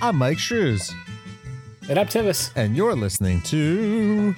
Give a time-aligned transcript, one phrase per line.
[0.00, 0.94] I'm Myke Shrews,
[1.88, 4.34] And I'm Tivis, and you're listening to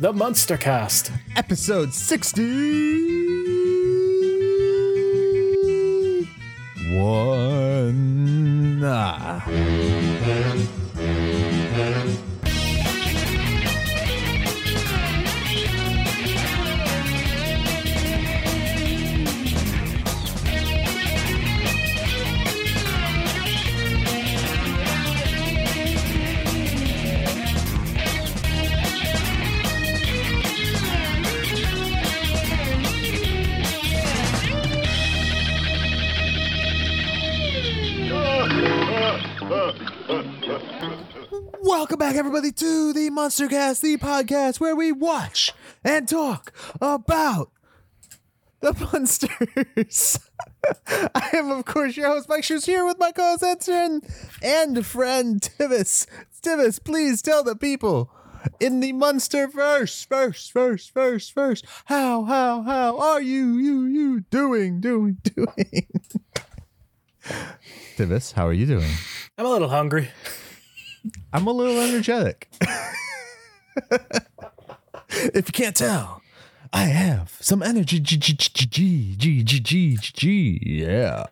[0.00, 1.10] the Munster Cast.
[1.36, 3.08] episode 60.
[6.98, 8.80] One.
[8.84, 9.44] Ah.
[42.08, 45.52] Back, everybody, to the Munster Cast, the podcast where we watch
[45.84, 47.50] and talk about
[48.60, 50.18] the Munsters.
[51.14, 54.00] I am, of course, your host, Myke Shrews, here with my co-host Edson
[54.42, 56.06] and friend Tivis.
[56.40, 58.10] Tivis, please tell the people
[58.58, 61.66] in the Munster verse, first, first, first, first.
[61.84, 65.88] How, how, how are you, you, you doing, doing, doing?
[67.98, 68.90] Tivis, how are you doing?
[69.36, 70.08] I'm a little hungry.
[71.32, 72.48] I'm a little energetic.
[75.10, 76.22] if you can't tell,
[76.72, 78.00] I have some energy.
[78.00, 80.60] G G G G G G G.
[80.62, 81.26] Yeah.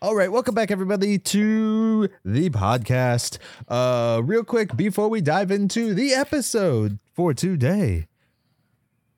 [0.00, 3.38] All right, welcome back everybody to the podcast.
[3.68, 8.06] Uh real quick before we dive into the episode for today.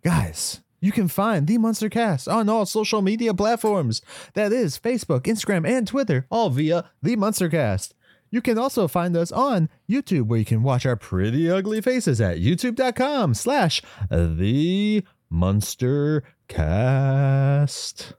[0.05, 4.01] Guys, you can find the Munster Cast on all social media platforms.
[4.35, 7.95] That is Facebook, Instagram, and Twitter, all via the Munster Cast.
[8.31, 12.21] You can also find us on YouTube where you can watch our pretty ugly faces
[12.21, 18.13] at youtube.com slash the munster cast.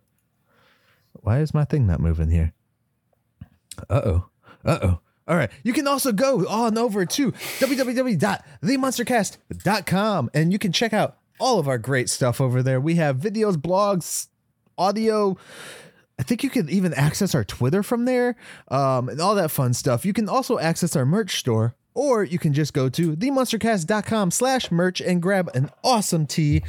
[1.14, 2.54] Why is my thing not moving here?
[3.90, 4.30] Uh-oh.
[4.66, 5.00] Uh-oh.
[5.28, 5.52] All right.
[5.64, 11.68] You can also go on over to www.themunstercast.com and you can check out all of
[11.68, 12.82] our great stuff over there.
[12.82, 14.28] We have videos, blogs,
[14.78, 15.38] audio,
[16.20, 18.36] I think you can even access our Twitter from there
[18.68, 20.06] um, and all that fun stuff.
[20.06, 24.70] You can also access our merch store, or you can just go to themunstercast.com slash
[24.70, 26.62] merch and grab an awesome tee,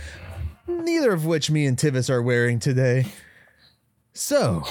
[0.69, 3.07] neither of which me and Tivis are wearing today.
[4.13, 4.63] So,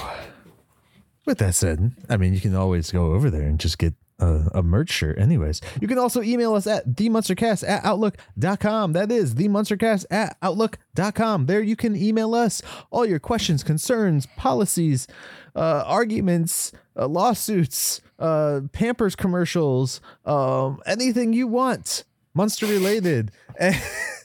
[1.26, 4.58] with that said, I mean, you can always go over there and just get a,
[4.58, 5.60] a merch shirt anyways.
[5.80, 8.92] You can also email us at themunstercast at outlook.com.
[8.92, 11.46] That is themunstercast at outlook.com.
[11.46, 15.06] There you can email us all your questions, concerns, policies,
[15.56, 22.04] uh, arguments, uh, lawsuits, uh, Pampers commercials, um, anything you want,
[22.34, 23.32] Munster related.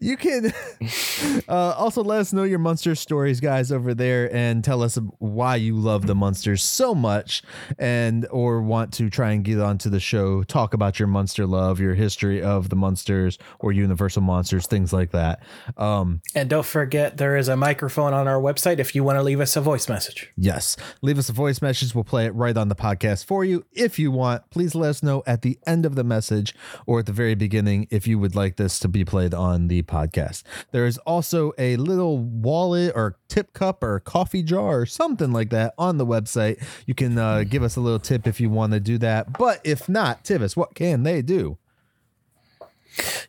[0.00, 0.52] you can
[1.48, 5.56] uh, also let us know your Munster stories guys over there and tell us why
[5.56, 7.42] you love the Munsters so much
[7.78, 11.80] and or want to try and get onto the show talk about your Munster love
[11.80, 15.42] your history of the Munsters or universal monsters things like that
[15.76, 19.22] um And don't forget, there is a microphone on our website if you want to
[19.22, 20.32] leave us a voice message.
[20.36, 20.76] Yes.
[21.02, 21.94] Leave us a voice message.
[21.94, 23.64] We'll play it right on the podcast for you.
[23.72, 26.54] If you want, please let us know at the end of the message
[26.86, 29.82] or at the very beginning if you would like this to be played on the
[29.82, 30.44] podcast.
[30.70, 35.50] There is also a little wallet or tip cup or coffee jar or something like
[35.50, 36.62] that on the website.
[36.86, 39.36] You can uh, give us a little tip if you want to do that.
[39.36, 41.58] But if not, Tivis, what can they do?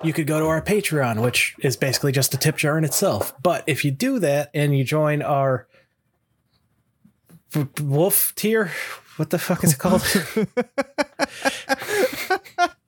[0.03, 3.33] You could go to our Patreon, which is basically just a tip jar in itself.
[3.41, 5.67] But if you do that and you join our
[7.81, 8.71] wolf tier,
[9.17, 10.03] what the fuck is it called?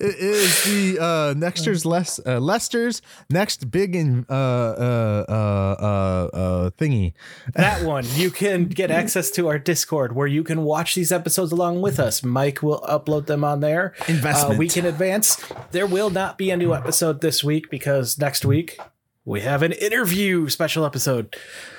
[0.00, 6.36] It is the uh, Nexter's less uh, Lester's next big in uh, uh, uh, uh,
[6.36, 7.12] uh, thingy.
[7.54, 8.04] that one.
[8.14, 11.98] You can get access to our Discord where you can watch these episodes along with
[11.98, 12.22] us.
[12.22, 13.94] Mike will upload them on there.
[14.08, 14.56] Investment.
[14.56, 15.42] Uh, week in advance.
[15.70, 18.78] There will not be a new episode this week because next week
[19.24, 21.34] we have an interview special episode.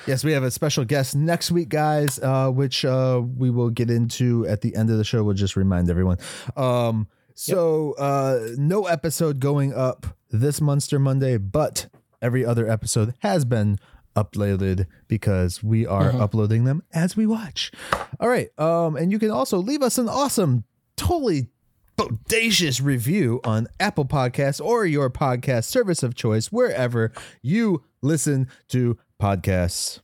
[0.06, 3.88] Yes, we have a special guest next week, guys, uh, which uh, we will get
[3.90, 5.22] into at the end of the show.
[5.22, 6.18] We'll just remind everyone.
[6.56, 7.06] Um,
[7.36, 11.86] so uh, no episode going up this Munster Monday, but
[12.22, 13.78] every other episode has been
[14.16, 17.70] uploaded because we are uploading them as we watch.
[18.18, 18.48] All right.
[18.58, 20.64] Um, and you can also leave us an awesome,
[20.96, 21.50] totally
[21.98, 27.12] bodacious review on Apple Podcasts or your podcast service of choice, wherever
[27.42, 30.00] you listen to podcasts.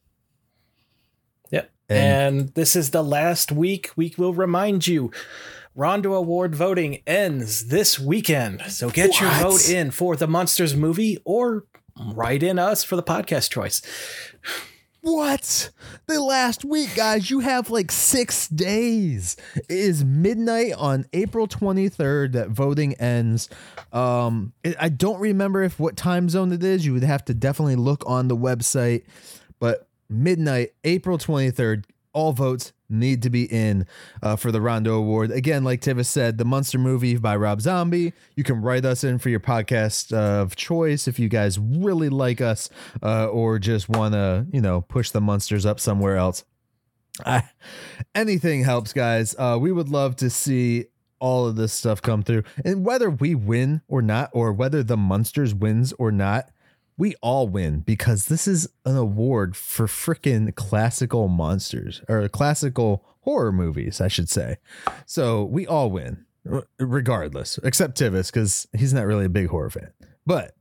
[1.50, 1.70] Yep.
[1.88, 3.90] And, this is the last week.
[3.96, 5.10] We will remind you.
[5.74, 8.62] Rondo Award voting ends this weekend.
[8.68, 11.64] So get your vote in for the Munsters movie or
[12.12, 13.80] write in us for the podcast choice.
[15.00, 15.70] What?
[16.06, 19.36] The last week, guys, you have like six days.
[19.56, 23.48] It is midnight on April 23rd that voting ends.
[23.92, 26.86] Um, it, I don't remember if what time zone it is.
[26.86, 29.04] You would have to definitely look on the website.
[29.58, 33.86] But midnight, April 23rd, all votes need to be in
[34.22, 35.30] uh, for the Rondo Award.
[35.30, 38.12] Again, like Tivis said, the Munster movie by Rob Zombie.
[38.36, 42.40] You can write us in for your podcast of choice if you guys really like
[42.40, 42.68] us
[43.02, 46.44] uh, or just want to, you know, push the Munsters up somewhere else.
[47.24, 47.42] Uh,
[48.14, 49.34] anything helps, guys.
[49.38, 50.86] Uh, we would love to see
[51.18, 52.42] all of this stuff come through.
[52.64, 56.50] And whether we win or not, or whether the Munsters wins or not,
[56.96, 63.52] we all win because this is an award for freaking classical monsters or classical horror
[63.52, 64.56] movies, I should say.
[65.06, 66.24] So we all win,
[66.78, 69.92] regardless, except Tivis because he's not really a big horror fan.
[70.26, 70.54] But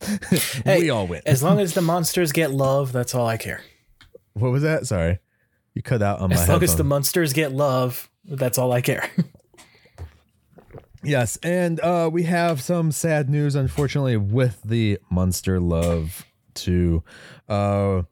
[0.64, 2.92] hey, we all win as long as the Munsters get love.
[2.92, 3.62] That's all I care.
[4.32, 4.86] What was that?
[4.86, 5.18] Sorry,
[5.74, 6.42] you cut out on as my.
[6.42, 9.08] As long as the Munsters get love, that's all I care.
[11.04, 16.24] Yes, and uh, we have some sad news, unfortunately, with the Monster Love
[16.54, 17.02] 2.
[17.48, 18.02] Uh,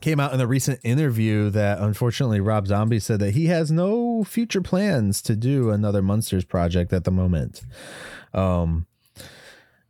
[0.00, 4.24] came out in a recent interview that unfortunately Rob Zombie said that he has no
[4.24, 7.62] future plans to do another Munsters project at the moment.
[8.34, 8.86] Um,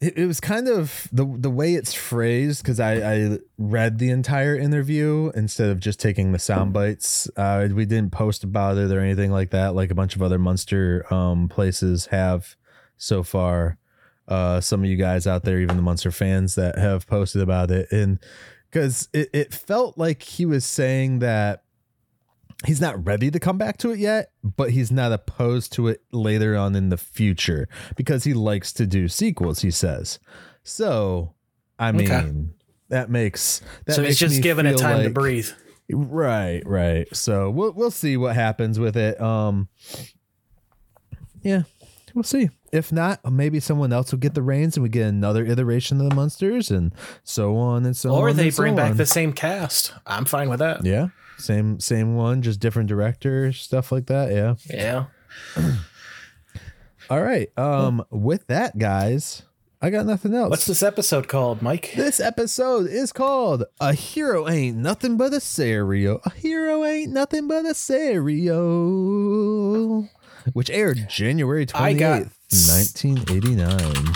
[0.07, 4.11] it, it was kind of the the way it's phrased because I, I read the
[4.11, 7.29] entire interview instead of just taking the sound bites.
[7.37, 10.39] Uh, we didn't post about it or anything like that, like a bunch of other
[10.39, 12.57] Munster um, places have
[12.97, 13.79] so far.
[14.29, 17.71] Uh, some of you guys out there, even the Munster fans that have posted about
[17.71, 18.19] it, and
[18.71, 21.63] because it, it felt like he was saying that
[22.65, 26.03] he's not ready to come back to it yet, but he's not opposed to it
[26.13, 30.19] later on in the future because he likes to do sequels, he says.
[30.63, 31.35] So,
[31.79, 32.33] I mean, okay.
[32.89, 35.51] that makes that So makes he's just giving it time like, to breathe.
[35.91, 37.07] Right, right.
[37.15, 39.21] So, we'll we'll see what happens with it.
[39.21, 39.69] Um
[41.43, 41.63] Yeah,
[42.17, 42.49] we'll see.
[42.73, 46.09] If not, maybe someone else will get the reins and we get another iteration of
[46.09, 46.93] the Munsters and
[47.23, 48.21] so on and so or on.
[48.23, 48.77] Or they so bring on.
[48.77, 49.93] back the same cast.
[50.07, 50.85] I'm fine with that.
[50.85, 51.09] Yeah.
[51.39, 54.33] Same same one, just different director, stuff like that.
[54.33, 54.55] Yeah.
[54.69, 55.05] Yeah.
[57.11, 57.57] All right.
[57.59, 59.43] Um with that, guys,
[59.83, 60.49] I got nothing else.
[60.49, 61.93] What's this episode called, Mike?
[61.95, 66.21] This episode is called A Hero Ain't Nothing But a Cereal.
[66.25, 68.57] A Hero Ain't Nothing But a Cereal.
[70.53, 72.23] Which aired January 28th, got...
[72.51, 74.15] 1989.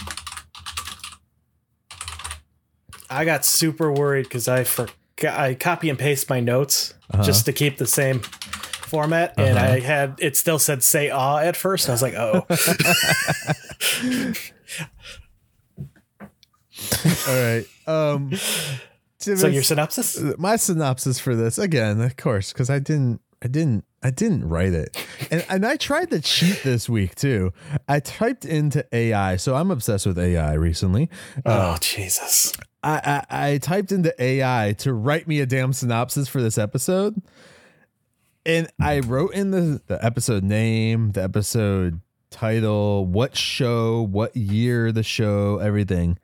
[3.11, 4.95] I got super worried because I forgot
[5.25, 7.25] I copy and paste my notes uh-huh.
[7.25, 9.49] just to keep the same format, uh-huh.
[9.49, 11.89] and I had it still said "say ah" at first.
[11.89, 12.47] I was like, "Oh."
[17.29, 17.65] All right.
[17.87, 18.33] Um,
[19.19, 20.19] so your synopsis?
[20.39, 24.75] My synopsis for this again, of course, because I didn't, I didn't, I didn't write
[24.75, 24.97] it,
[25.31, 27.53] and and I tried to cheat this week too.
[27.89, 31.09] I typed into AI, so I'm obsessed with AI recently.
[31.47, 32.53] Oh uh, Jesus!
[32.83, 37.23] I, I, I typed into AI to write me a damn synopsis for this episode,
[38.45, 42.01] and I wrote in the the episode name, the episode
[42.31, 46.19] title, what show, what year the show, everything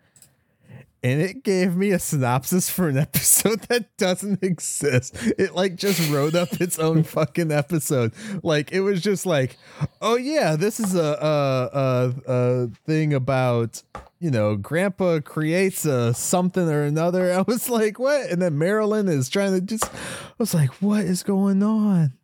[1.07, 5.15] and it gave me a synopsis for an episode that doesn't exist.
[5.39, 8.13] It like just wrote up its own fucking episode.
[8.43, 9.57] Like it was just like,
[10.03, 13.85] oh yeah, this is a a a, a thing about
[14.19, 17.33] you know, grandpa creates a something or another.
[17.39, 18.29] I was like, what?
[18.29, 22.15] And then Marilyn is trying to just, I was like, what is going on?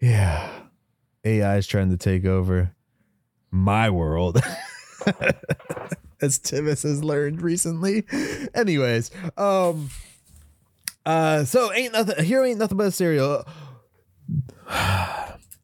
[0.00, 0.48] Yeah.
[1.24, 2.74] AI is trying to take over
[3.50, 4.40] my world.
[6.20, 8.04] As Tivis has learned recently.
[8.54, 9.90] Anyways, um,
[11.04, 13.46] uh, so ain't nothing here ain't nothing but a cereal.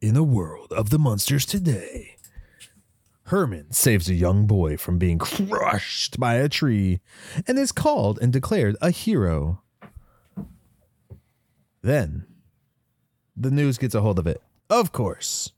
[0.01, 2.17] In the world of the Munsters today,
[3.25, 7.01] Herman saves a young boy from being crushed by a tree
[7.47, 9.63] and is called and declared a hero.
[11.83, 12.27] Then
[13.37, 15.53] the news gets a hold of it, of course.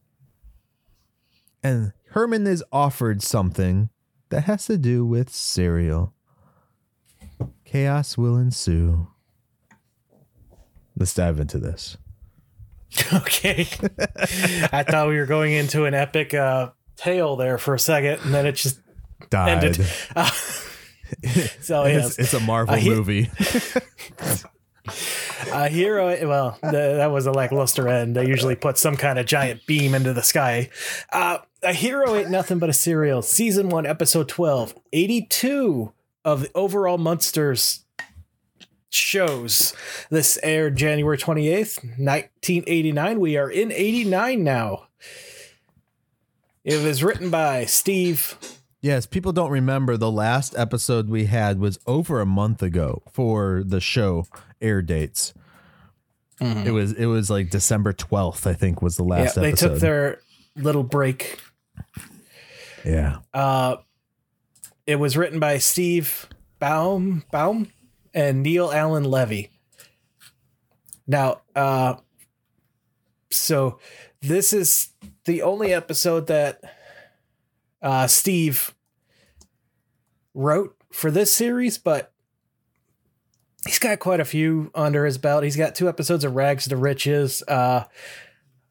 [1.63, 3.91] And Herman is offered something
[4.35, 6.12] that has to do with cereal.
[7.64, 9.07] Chaos will ensue.
[10.97, 11.97] Let's dive into this.
[13.12, 13.67] Okay.
[14.73, 18.33] I thought we were going into an epic uh, tale there for a second, and
[18.33, 18.79] then it just
[19.31, 19.64] died.
[19.64, 19.87] Ended.
[20.17, 20.31] Uh,
[21.61, 22.11] so yes.
[22.11, 23.31] it's, it's a Marvel uh, he- movie.
[25.53, 29.67] A hero well that was a lackluster end they usually put some kind of giant
[29.67, 30.71] beam into the sky
[31.13, 35.93] uh, a hero ain't nothing but a cereal season 1 episode 12 82
[36.25, 37.85] of the overall Munsters
[38.95, 39.75] shows.
[40.11, 43.21] This aired January 28th, 1989.
[43.21, 44.87] We are in 89 now.
[46.65, 48.39] It was written by Steve.
[48.81, 53.63] Yes, people don't remember the last episode we had was over a month ago for
[53.65, 54.27] the show
[54.64, 55.35] air dates.
[56.40, 59.12] It was it was like December 12th, I think was the Mm-hmm.
[59.18, 59.68] Yeah, last they episode.
[59.68, 60.21] took their
[60.56, 61.40] little break.
[62.85, 63.18] yeah.
[63.33, 63.76] Uh,
[64.87, 66.28] it was written by Steve
[66.59, 67.68] Baum Baum
[68.12, 69.50] and Neil Allen Levy.
[71.06, 71.94] Now, uh,
[73.30, 73.78] so
[74.21, 74.88] this is
[75.26, 76.61] the only episode that
[77.83, 78.75] uh, Steve
[80.35, 82.12] wrote for this series, but
[83.66, 85.44] he's got quite a few under his belt.
[85.44, 87.85] He's got two episodes of Rags to Riches, uh,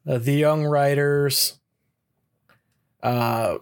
[0.07, 1.59] uh, The Young Riders,
[3.01, 3.57] uh,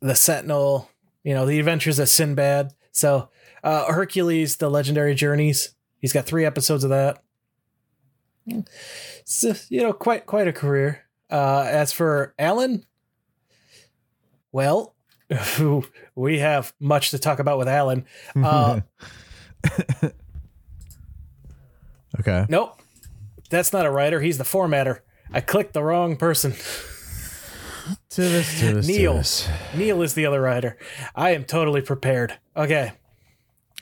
[0.00, 0.90] The Sentinel,
[1.24, 2.72] you know, The Adventures of Sinbad.
[2.92, 3.30] So,
[3.62, 5.74] uh, Hercules, The Legendary Journeys.
[6.00, 7.22] He's got three episodes of that.
[9.24, 11.02] So, you know, quite quite a career.
[11.28, 12.84] Uh, as for Alan,
[14.52, 14.94] well,
[16.14, 18.06] we have much to talk about with Alan.
[18.36, 18.80] Uh,
[22.20, 22.46] okay.
[22.48, 22.80] nope,
[23.50, 24.20] that's not a writer.
[24.20, 25.00] He's the formatter.
[25.32, 26.52] I clicked the wrong person.
[28.10, 29.14] Tivis, Tivis, Neil.
[29.14, 29.48] Tivis.
[29.76, 30.76] Neil is the other writer.
[31.14, 32.38] I am totally prepared.
[32.56, 32.92] Okay,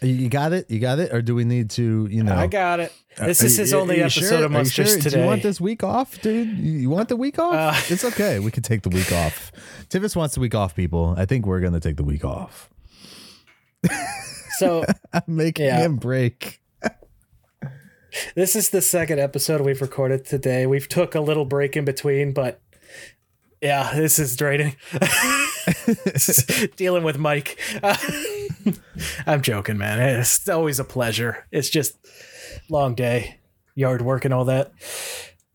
[0.02, 0.70] You- got it?
[0.70, 1.12] You got it?
[1.14, 2.34] Or do we need to, you know?
[2.34, 2.92] I got it.
[3.16, 4.44] This is his only episode sure?
[4.44, 4.98] of Munsters sure?
[4.98, 5.16] today.
[5.16, 6.48] Do you want this week off, dude?
[6.58, 7.54] You you want the week off?
[7.54, 8.40] Uh, it's okay.
[8.40, 9.52] We can take the week off.
[9.88, 11.14] Tivis wants the week off, people.
[11.16, 12.68] I think we're going to take the week off.
[14.58, 15.78] So I'm making Yeah.
[15.80, 16.60] him break.
[18.34, 20.66] This is the second episode we've recorded today.
[20.66, 22.60] We've took a little break in between, but
[23.60, 24.76] yeah, this is draining.
[26.76, 27.58] Dealing with Mike.
[29.26, 30.00] I'm joking, man.
[30.20, 31.46] It's always a pleasure.
[31.50, 31.96] It's just
[32.68, 33.40] long day,
[33.74, 34.72] yard work and all that.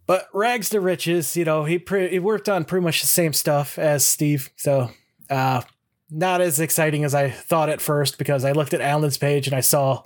[0.07, 3.31] But rags to riches, you know, he pre- he worked on pretty much the same
[3.31, 4.89] stuff as Steve, so
[5.29, 5.61] uh,
[6.09, 9.55] not as exciting as I thought at first because I looked at Alan's page and
[9.55, 10.01] I saw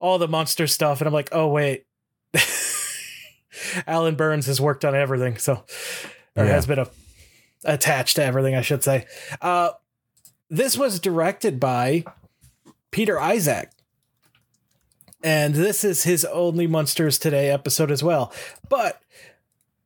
[0.00, 1.86] all the Munster stuff, and I'm like, oh wait,
[3.86, 5.64] Alan Burns has worked on everything, so
[6.36, 6.52] or Yeah.
[6.52, 6.88] has been a,
[7.64, 9.06] attached to everything, I should say.
[9.40, 9.70] Uh,
[10.50, 12.04] this was directed by
[12.90, 13.70] Peter Isaac.
[15.22, 18.32] And this is his only Munsters Today episode as well.
[18.68, 19.02] But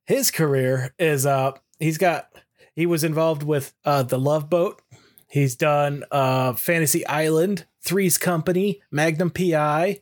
[0.04, 2.28] his career is uh he's got
[2.74, 4.82] he was involved with uh the Love Boat.
[5.28, 10.00] He's done uh Fantasy Island, Three's Company, Magnum PI.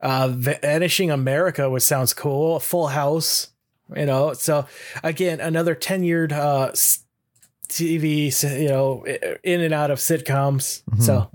[0.00, 3.48] Uh Vanishing America which sounds cool, Full House,
[3.94, 4.32] you know.
[4.32, 4.66] So
[5.02, 6.72] again, another tenured uh
[7.68, 9.04] TV, you know,
[9.44, 10.82] in and out of sitcoms.
[11.00, 11.30] So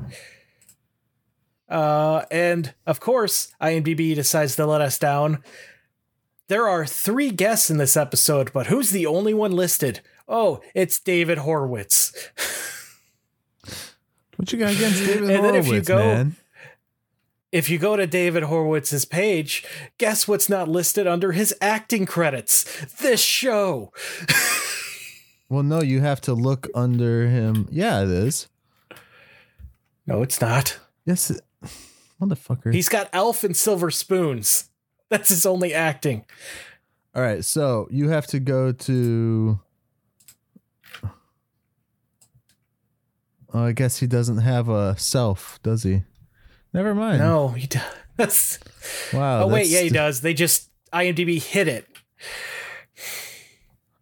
[1.70, 5.44] uh, and of course, IMDb decides to let us down.
[6.48, 10.00] There are three guests in this episode, but who's the only one listed?
[10.30, 12.14] Oh, it's David Horowitz.
[14.38, 16.36] What you got against David And then if you Horowitz, go- man?
[17.52, 19.64] If you go to David Horowitz's page,
[19.98, 22.64] guess what's not listed under his acting credits?
[23.00, 23.92] This show.
[25.50, 27.70] Well, no, you have to look under him.
[27.72, 28.50] Yeah, it is.
[30.06, 30.78] No, it's not.
[31.06, 31.42] Yes, it,
[32.22, 32.74] motherfucker.
[32.74, 34.70] He's got Elf and Silver Spoons.
[35.10, 36.26] That's his only acting.
[37.16, 39.60] All right, so you have to go to.
[43.54, 46.04] Oh, I guess he doesn't have a self, does he?
[46.74, 47.20] Never mind.
[47.20, 48.60] No, he does.
[49.14, 49.44] Wow.
[49.44, 50.22] Oh, wait, yeah, he does.
[50.22, 51.86] They just IMDb hit it.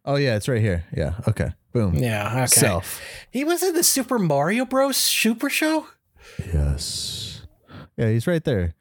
[0.05, 0.85] Oh, yeah, it's right here.
[0.95, 1.15] Yeah.
[1.27, 1.49] Okay.
[1.73, 1.95] Boom.
[1.95, 2.45] Yeah, okay.
[2.45, 3.01] Self.
[3.31, 4.95] He was in the Super Mario Bros.
[4.95, 5.87] Super Show.
[6.53, 7.41] Yes.
[7.97, 8.75] Yeah, he's right there.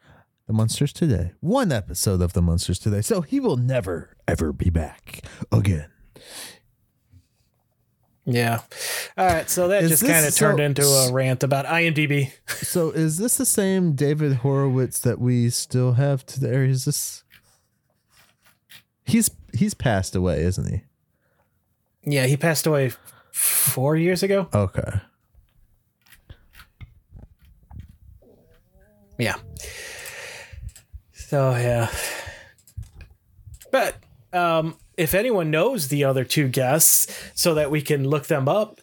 [0.47, 1.33] The Munsters Today.
[1.41, 3.01] One episode of The Munsters Today.
[3.01, 5.87] So he will never, ever be back again.
[8.27, 8.61] Yeah.
[9.19, 12.33] All right, so that Is just kind of turned so- into a rant about IMDb.
[12.65, 16.69] So is this the same David Horowitz that we still have today?
[16.69, 17.23] Is this
[19.05, 20.83] He's he's passed away, isn't he?
[22.05, 22.93] Yeah, he passed away
[23.33, 24.49] four years ago.
[24.55, 25.01] Okay.
[29.19, 29.37] Yeah.
[31.13, 31.91] So yeah.
[33.71, 33.97] But
[34.33, 38.81] um if anyone knows the other two guests so that we can look them up,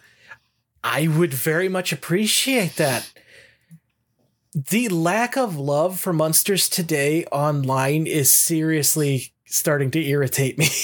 [0.84, 3.12] I would very much appreciate that.
[4.54, 10.68] The lack of love for Munsters today online is seriously starting to irritate me.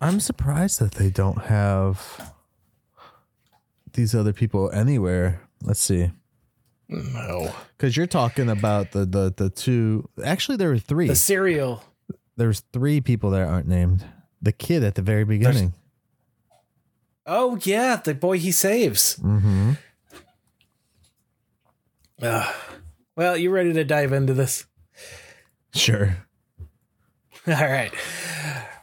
[0.00, 2.32] I'm surprised that they don't have
[3.92, 5.42] these other people anywhere.
[5.62, 6.10] Let's see.
[6.88, 7.52] No.
[7.76, 10.08] Because you're talking about the the the two.
[10.24, 11.08] Actually, there were three.
[11.08, 11.82] The cereal.
[12.38, 14.04] There's three people that aren't named.
[14.40, 15.74] The kid at the very beginning.
[17.26, 19.16] Oh yeah, the boy he saves.
[19.16, 19.72] Mm-hmm.
[22.22, 22.54] Ugh.
[23.16, 24.66] Well, you ready to dive into this?
[25.74, 26.16] Sure.
[27.48, 27.92] All right.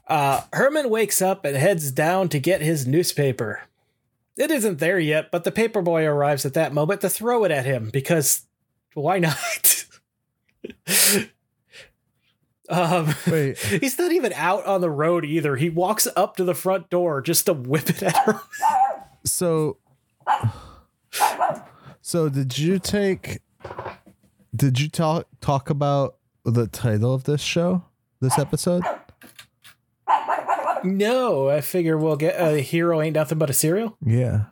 [0.05, 3.61] Uh, Herman wakes up and heads down to get his newspaper.
[4.37, 7.65] It isn't there yet, but the paperboy arrives at that moment to throw it at
[7.65, 8.41] him because
[8.93, 9.85] why not?
[12.69, 13.57] um, Wait.
[13.57, 15.55] he's not even out on the road either.
[15.55, 18.41] He walks up to the front door just to whip it at her.
[19.25, 19.77] So.
[22.01, 23.39] So did you take?
[24.55, 27.83] Did you talk talk about the title of this show?
[28.21, 28.83] This episode?
[30.83, 33.97] No, I figure we'll get a hero ain't nothing but a cereal.
[34.05, 34.45] Yeah.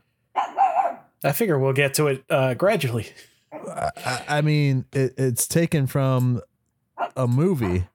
[1.24, 3.08] I figure we'll get to it uh, gradually.
[3.54, 6.42] I, I mean, it, it's taken from
[7.16, 7.86] a movie.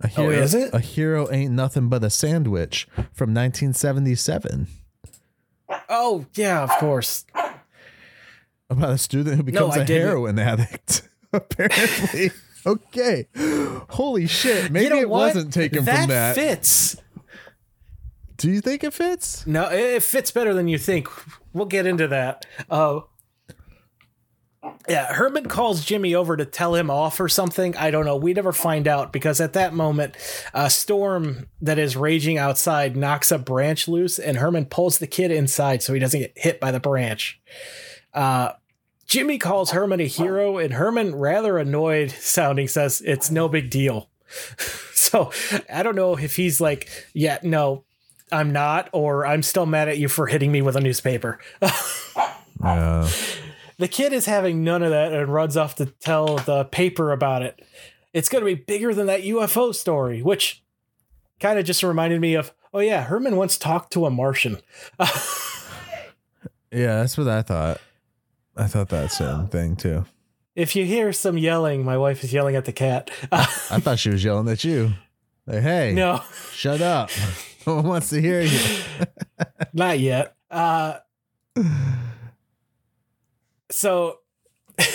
[0.00, 0.74] A hero, Oh, is it?
[0.74, 4.66] A hero ain't nothing but a sandwich from 1977
[5.88, 7.24] Oh yeah, of course.
[8.68, 10.06] about a student who becomes a didn't.
[10.06, 11.08] heroin addict.
[11.32, 12.30] Apparently.
[12.66, 13.26] okay.
[13.90, 14.70] Holy shit.
[14.70, 15.34] Maybe you know it what?
[15.34, 16.34] wasn't taken that from that.
[16.34, 16.96] Fits.
[18.36, 19.46] Do you think it fits?
[19.46, 21.08] No, it fits better than you think.
[21.52, 22.44] We'll get into that.
[22.68, 23.00] Uh,
[24.88, 27.76] yeah, Herman calls Jimmy over to tell him off or something.
[27.76, 28.16] I don't know.
[28.16, 30.16] We never find out because at that moment,
[30.52, 35.30] a storm that is raging outside knocks a branch loose, and Herman pulls the kid
[35.30, 37.40] inside so he doesn't get hit by the branch.
[38.12, 38.52] Uh,
[39.06, 44.08] Jimmy calls Herman a hero, and Herman, rather annoyed sounding, says it's no big deal.
[44.94, 45.30] so
[45.72, 47.84] I don't know if he's like, yeah, no,
[48.32, 51.38] I'm not, or I'm still mad at you for hitting me with a newspaper.
[52.62, 53.10] Yeah.
[53.78, 57.42] The kid is having none of that and runs off to tell the paper about
[57.42, 57.60] it.
[58.12, 60.62] It's going to be bigger than that UFO story, which
[61.40, 64.58] kind of just reminded me of, oh yeah, Herman once talked to a Martian.
[66.70, 67.80] yeah, that's what I thought.
[68.56, 70.04] I thought that same thing too.
[70.54, 73.10] If you hear some yelling, my wife is yelling at the cat.
[73.32, 73.44] I
[73.80, 74.92] thought she was yelling at you.
[75.46, 76.22] Like, hey, no,
[76.52, 77.10] shut up.
[77.66, 78.60] No one wants to hear you.
[79.72, 80.36] not yet.
[80.50, 80.98] Uh,
[83.70, 84.18] so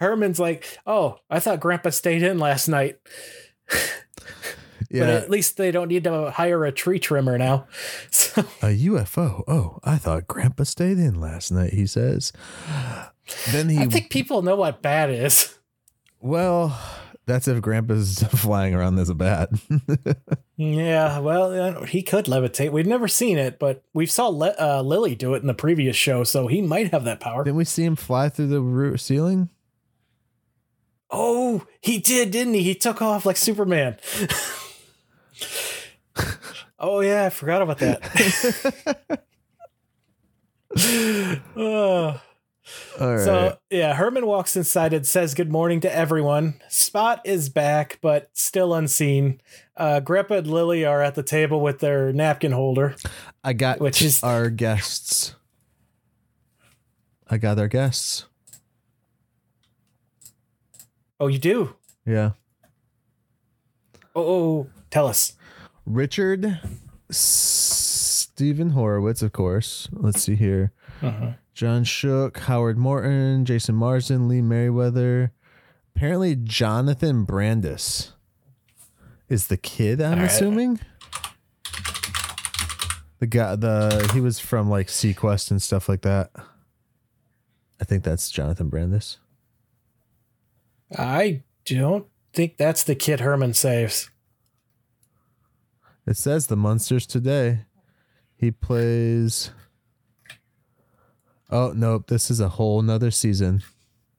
[0.00, 2.98] Herman's like, oh, I thought Grandpa stayed in last night.
[3.68, 4.02] But
[4.90, 5.06] Yeah.
[5.08, 7.66] at least they don't need to hire a tree trimmer now.
[8.10, 9.42] So A UFO.
[9.48, 12.32] Oh, I thought Grandpa stayed in last night, he says.
[13.50, 15.58] Then he I think people know what bad is.
[16.20, 16.78] well,
[17.26, 19.50] that's if Grandpa's flying around as a bat.
[20.58, 22.72] Yeah, well, he could levitate.
[22.72, 25.96] We've never seen it, but we saw Le- uh, Lily do it in the previous
[25.96, 27.44] show, so he might have that power.
[27.44, 29.50] Didn't we see him fly through the ceiling?
[31.10, 32.62] Oh, he did, didn't he?
[32.62, 33.98] He took off like Superman.
[36.78, 39.20] oh yeah, I forgot about that.
[41.54, 42.18] Uh,
[43.00, 43.20] right.
[43.20, 46.60] So yeah, Herman walks inside and says good morning to everyone.
[46.68, 49.40] Spot is back, but still unseen.
[49.76, 52.96] Uh, Grandpa and Lily are at the table with their napkin holder.
[53.44, 55.34] I got which is- our guests.
[57.28, 58.26] I got our guests.
[61.18, 61.74] Oh, you do?
[62.04, 62.32] Yeah.
[64.14, 65.32] Oh, oh tell us.
[65.84, 66.60] Richard
[67.10, 69.88] Stephen Horowitz, of course.
[69.92, 70.72] Let's see here.
[71.02, 71.32] Uh-huh.
[71.56, 75.32] John Schuck, Howard Morton, Jason Marsden, Lee Meriwether.
[75.94, 78.12] Apparently, Jonathan Brandis
[79.30, 80.02] is the kid.
[80.02, 80.26] I'm right.
[80.26, 80.80] assuming
[83.20, 83.56] the guy.
[83.56, 86.30] The he was from like seaQuest and stuff like that.
[87.80, 89.16] I think that's Jonathan Brandis.
[90.94, 94.10] I don't think that's the kid Herman saves.
[96.06, 97.60] It says the Munsters today.
[98.36, 99.52] He plays.
[101.50, 102.08] Oh nope!
[102.08, 103.62] This is a whole nother season.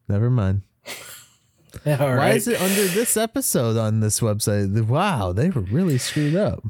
[0.07, 0.61] Never mind.
[1.83, 2.35] Why right.
[2.35, 4.87] is it under this episode on this website?
[4.87, 6.63] Wow, they were really screwed up.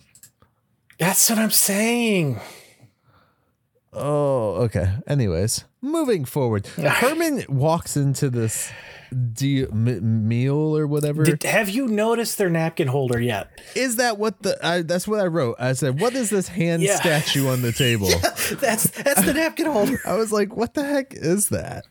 [1.00, 2.39] That's what I'm saying.
[3.93, 4.93] Oh, okay.
[5.08, 8.72] Anyways, moving forward, Herman walks into this
[9.34, 11.24] de- m- meal or whatever.
[11.24, 13.50] Did, have you noticed their napkin holder yet?
[13.76, 14.58] is that what the?
[14.65, 15.56] I, that's what I wrote.
[15.60, 16.96] I said, "What is this hand Yeah.
[16.96, 18.08] statue on the table?"
[18.60, 20.00] That's that's the napkin holder.
[20.06, 21.86] I was like, "What the heck is that?"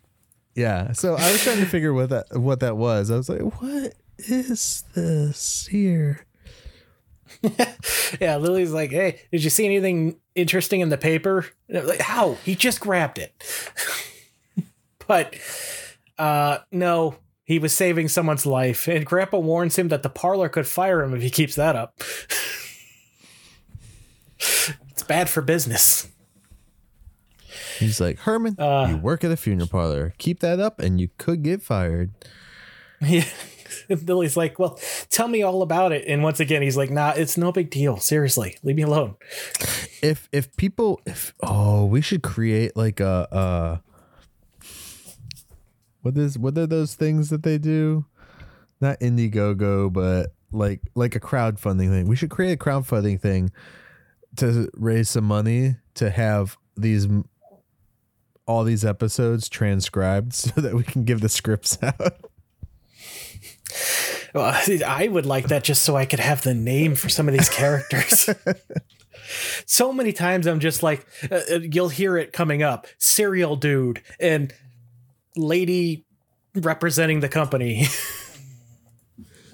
[0.54, 0.92] Yeah.
[0.92, 3.10] So I was trying to figure what that what that was.
[3.10, 6.24] I was like, "What is this here?"
[8.20, 12.00] Yeah, Lily's like, "Hey, did you see anything interesting in the paper?" And I'm like,
[12.00, 12.34] how?
[12.44, 13.32] He just grabbed it.
[15.06, 15.34] but
[16.18, 20.66] Uh, no, he was saving someone's life, and Grandpa warns him that the parlor could
[20.66, 21.94] fire him if he keeps that up.
[24.38, 26.08] it's bad for business.
[27.78, 28.86] He's like, Herman, Uh.
[28.90, 30.14] you work at a funeral parlor.
[30.18, 32.10] Keep that up and you could get fired.
[33.02, 33.24] Yeah.
[33.90, 36.06] And Lily's like, well, tell me all about it.
[36.08, 37.98] And once again, he's like, nah, it's no big deal.
[37.98, 39.16] Seriously, leave me alone.
[40.02, 43.78] If if people if oh, we should create like a uh
[46.06, 48.04] what is what are those things that they do?
[48.80, 52.06] Not Indiegogo, but like like a crowdfunding thing.
[52.06, 53.50] We should create a crowdfunding thing
[54.36, 57.08] to raise some money to have these
[58.46, 62.30] all these episodes transcribed so that we can give the scripts out.
[64.32, 64.54] Well,
[64.86, 67.48] I would like that just so I could have the name for some of these
[67.48, 68.30] characters.
[69.66, 74.02] so many times I'm just like, uh, uh, you'll hear it coming up Cereal Dude
[74.20, 74.52] and
[75.36, 76.04] Lady
[76.54, 77.86] representing the company.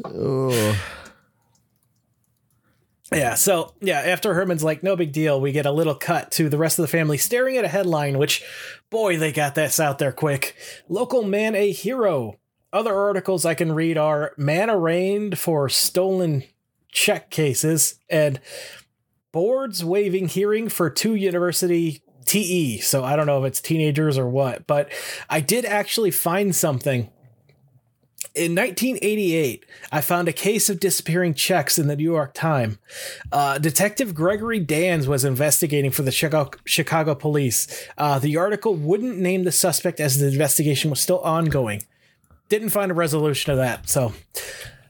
[0.05, 0.77] Oh,
[3.13, 6.49] Yeah, so yeah, after Herman's like, no big deal, we get a little cut to
[6.49, 8.43] the rest of the family staring at a headline, which,
[8.91, 10.57] boy, they got this out there quick.
[10.89, 12.39] Local man a hero.
[12.73, 16.45] Other articles I can read are man arraigned for stolen
[16.91, 18.41] check cases and
[19.31, 22.79] boards waiving hearing for two university TE.
[22.81, 24.91] So I don't know if it's teenagers or what, but
[25.29, 27.11] I did actually find something
[28.35, 32.79] in 1988, I found a case of disappearing checks in the New York Times.
[33.31, 37.87] Uh, Detective Gregory Dans was investigating for the Chicago, Chicago police.
[37.99, 41.83] Uh, the article wouldn't name the suspect as the investigation was still ongoing.
[42.49, 43.89] Didn't find a resolution of that.
[43.89, 44.15] So,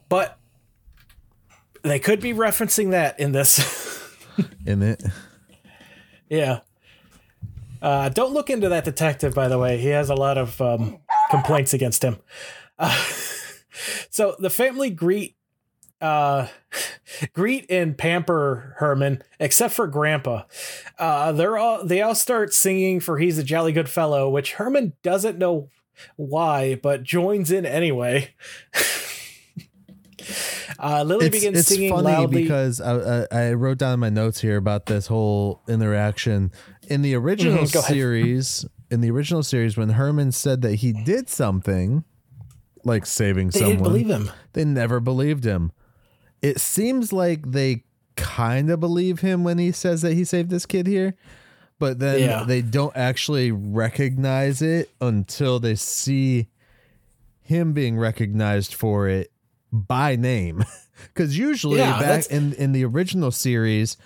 [0.08, 0.38] but
[1.82, 4.16] they could be referencing that in this.
[4.66, 5.02] in it.
[6.28, 6.60] yeah.
[7.82, 9.76] Uh, don't look into that detective, by the way.
[9.76, 10.98] He has a lot of um,
[11.30, 12.18] complaints against him.
[12.78, 12.96] Uh,
[14.10, 15.36] so the family greet
[16.00, 16.48] uh
[17.32, 20.42] greet and pamper Herman except for grandpa.
[20.98, 24.94] Uh they're all they all start singing for he's a jolly good fellow, which Herman
[25.02, 25.68] doesn't know
[26.16, 28.34] why but joins in anyway.
[30.80, 32.42] uh Lily it's, begins it's singing funny loudly.
[32.42, 36.50] because I, I, I wrote down in my notes here about this whole interaction
[36.88, 38.64] in the original Mhm, series.
[38.90, 42.04] In the original series, when Herman said that he did something,
[42.84, 44.30] like saving they someone, didn't believe him.
[44.52, 45.72] they never believed him.
[46.42, 47.84] It seems like they
[48.16, 51.14] kind of believe him when he says that he saved this kid here,
[51.78, 52.44] but then Yeah.
[52.44, 56.48] they don't actually recognize it until they see
[57.40, 59.30] him being recognized for it
[59.72, 60.64] by name.
[61.06, 63.96] Because usually Yeah, back in in the original series,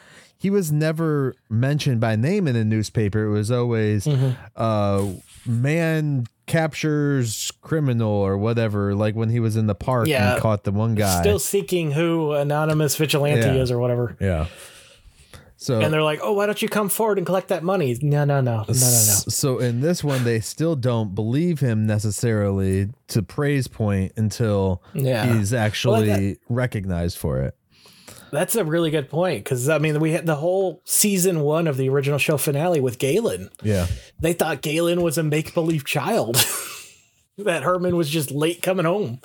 [0.46, 3.24] he was never mentioned by name in a newspaper.
[3.26, 4.30] It was always Mm-hmm.
[4.54, 5.04] uh
[5.44, 10.34] man captures criminal or whatever, like when he was in the park Yeah.
[10.34, 11.20] and caught the one guy.
[11.20, 13.54] Still seeking who anonymous vigilante Yeah.
[13.62, 14.16] is or whatever.
[14.20, 14.46] yeah.
[15.58, 18.24] So And they're like, "Oh, why don't you come forward and collect that money?" No,
[18.24, 18.72] no, no, no, no, no.
[18.72, 25.32] So in this one, they still don't believe him necessarily to praise point until Yeah.
[25.32, 27.54] he's actually Well, recognized for it.
[28.36, 31.76] That's a really good point because I mean, we had the whole season one of
[31.76, 33.48] the original show finale with Galen.
[33.62, 33.86] Yeah.
[34.20, 36.36] They thought Galen was a make believe child,
[37.38, 39.20] that Herman was just late coming home.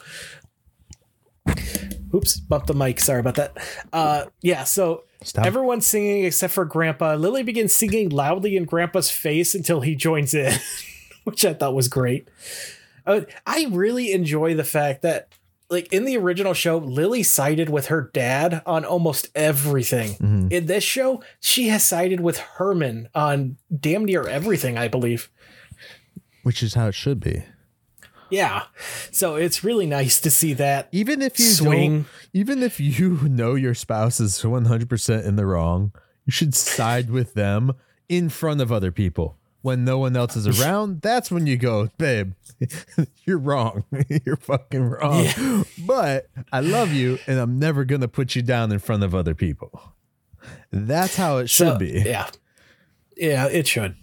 [2.13, 2.99] Oops, bumped the mic.
[2.99, 3.57] Sorry about that.
[3.91, 5.45] Uh, yeah, so Stop.
[5.45, 7.15] everyone's singing except for Grandpa.
[7.15, 10.53] Lily begins singing loudly in Grandpa's face until he joins in,
[11.23, 12.29] which I thought was great.
[13.05, 15.29] Uh, I really enjoy the fact that,
[15.71, 20.15] like in the original show, Lily sided with her dad on almost everything.
[20.15, 20.51] Mhm.
[20.51, 25.29] In this show, she has sided with Herman on damn near everything, I believe.
[26.43, 27.43] Which is how it should be.
[28.29, 28.63] Yeah.
[29.11, 30.87] So it's really nice to see that.
[30.91, 32.05] Even if you Swing.
[32.33, 35.91] even if you know your spouse is one hundred percent in the wrong,
[36.25, 37.73] you should side with them
[38.09, 39.37] in front of other people.
[39.61, 42.33] When no one else is around, that's when you go, babe,
[43.25, 43.83] you're wrong.
[44.25, 45.65] you're fucking wrong.
[45.85, 49.35] But I love you and I'm never gonna put you down in front of other
[49.35, 49.93] people.
[50.71, 52.01] That's how it should So, be.
[52.05, 52.29] Yeah.
[53.15, 53.95] Yeah, it should.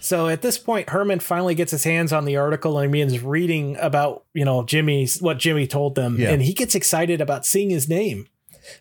[0.00, 3.76] So at this point, Herman finally gets his hands on the article and begins reading
[3.76, 6.16] about, you know, Jimmy's what Jimmy told them.
[6.18, 6.30] Yeah.
[6.30, 8.26] And he gets excited about seeing his name.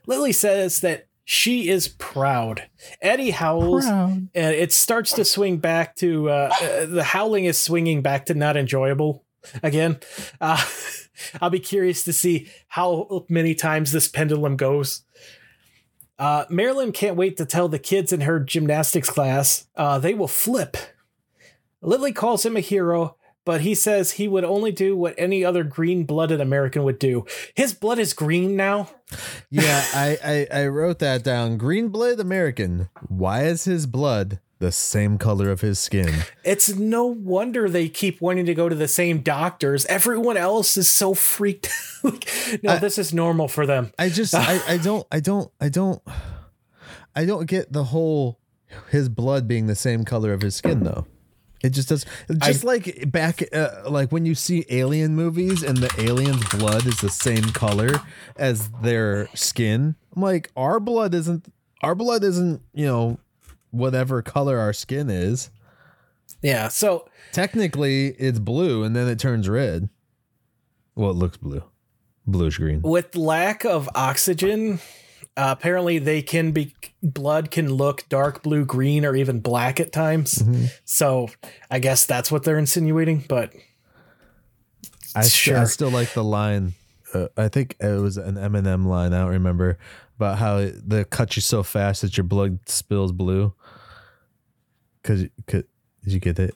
[0.07, 2.67] Lily says that she is proud.
[3.01, 4.27] Eddie howls Proud.
[4.35, 8.33] and it starts to swing back to uh, uh, the howling is swinging back to
[8.33, 9.23] not enjoyable
[9.63, 9.97] again.
[10.41, 10.61] Uh,
[11.41, 15.05] I'll be curious to see how many times this pendulum goes.
[16.19, 20.27] Uh, Marilyn can't wait to tell the kids in her gymnastics class uh, they will
[20.27, 20.75] flip.
[21.81, 25.63] Lily calls him a hero, but he says he would only do what any other
[25.63, 27.25] green blooded American would do.
[27.55, 28.89] His blood is green now.
[29.49, 31.57] Yeah, I, I I wrote that down.
[31.57, 32.89] Green blooded American.
[33.07, 36.09] Why is his blood the same color of his skin?
[36.43, 39.85] It's no wonder they keep wanting to go to the same doctors.
[39.87, 41.69] Everyone else is so freaked.
[42.03, 43.91] no, I- this is normal for them.
[43.97, 46.01] I just I, I don't I don't I don't
[47.15, 48.39] I don't get the whole
[48.91, 51.05] his blood being the same color of his skin though.
[51.63, 52.05] It just does
[52.37, 56.99] just like back uh, like when you see alien movies and the alien's blood is
[57.01, 58.01] the same color
[58.35, 59.95] as their skin.
[60.15, 61.51] I'm like our blood isn't
[61.83, 63.19] our blood isn't, you know,
[63.71, 65.51] whatever color our skin is.
[66.41, 66.67] Yeah.
[66.69, 69.89] So Technically it's blue and then it turns red.
[70.95, 71.63] Well, it looks blue.
[72.27, 72.81] Bluish green.
[72.83, 74.79] with lack of oxygen,
[75.37, 79.91] uh, apparently they can be blood can look dark blue, green, or even black at
[79.91, 80.35] times.
[80.35, 80.65] Mm-hmm.
[80.83, 81.29] So
[81.69, 83.23] I guess that's what they're insinuating.
[83.27, 83.53] But
[85.15, 86.73] I, st- I still like the line.
[87.13, 89.13] Uh, I think it was an Eminem line.
[89.13, 89.77] I don't remember
[90.17, 93.53] about how it, they cut you so fast that your blood spills blue.
[95.03, 95.63] Cause, cause
[96.03, 96.55] did you get it?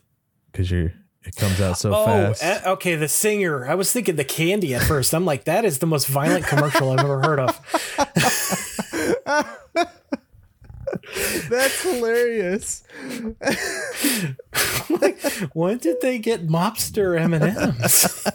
[0.52, 0.92] Cause you're
[1.26, 2.44] it comes out so oh, fast.
[2.44, 3.66] eh, okay, the singer.
[3.66, 5.12] I was thinking the candy at first.
[5.12, 7.60] I'm like, that is the most violent commercial I've ever heard of.
[11.96, 12.82] Hilarious.
[15.52, 18.26] When did they get mobster M and M's?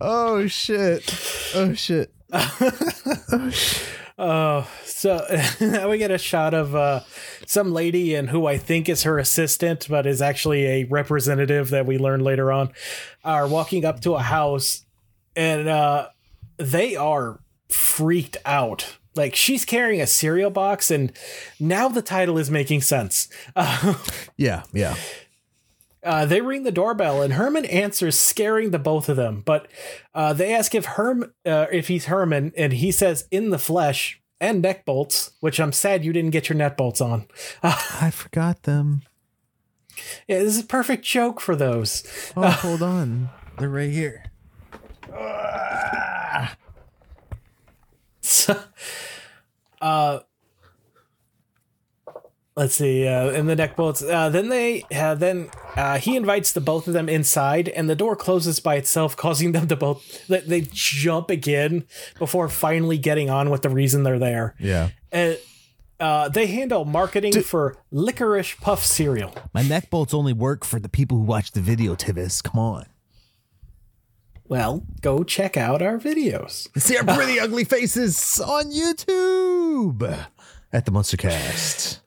[0.00, 1.14] Oh shit.
[1.54, 2.12] Oh shit.
[4.20, 5.24] Oh, so
[5.60, 7.02] now we get a shot of uh,
[7.46, 11.86] some lady and who I think is her assistant, but is actually a representative that
[11.86, 12.72] we learn later on,
[13.22, 14.84] are walking up to a house,
[15.36, 16.08] and uh,
[16.56, 18.97] they are freaked out.
[19.18, 21.12] Like she's carrying a cereal box, and
[21.60, 23.28] now the title is making sense.
[23.54, 23.94] Uh,
[24.36, 24.94] Yeah, yeah.
[26.04, 29.42] uh, they ring the doorbell, and Herman answers, scaring the both of them.
[29.44, 29.66] But
[30.14, 34.20] uh, they ask if Herm, uh, if he's Herman, and he says in the flesh
[34.40, 35.32] and neck bolts.
[35.40, 37.26] Which I'm sad you didn't get your neck bolts on.
[37.62, 39.02] I forgot them.
[40.28, 42.04] Yeah, this is a perfect joke for those.
[42.36, 43.30] Oh, hold on.
[43.58, 44.26] They're right here.
[48.20, 48.60] So,
[49.80, 50.20] uh,
[52.56, 53.06] let's see.
[53.06, 54.02] Uh, in the neck bolts.
[54.02, 57.96] Uh, then they uh, then uh, he invites the both of them inside, and the
[57.96, 61.86] door closes by itself, causing them to both they, they jump again
[62.18, 64.54] before finally getting on with the reason they're there.
[64.58, 64.90] Yeah.
[66.00, 69.34] Uh, they handle marketing for licorice puff cereal.
[69.52, 72.40] My neck bolts only work for the people who watch the video, Tivis.
[72.42, 72.86] Come on.
[74.48, 76.68] Well, go check out our videos.
[76.80, 80.26] See our pretty ugly faces on YouTube
[80.72, 82.00] at the Munster Cast.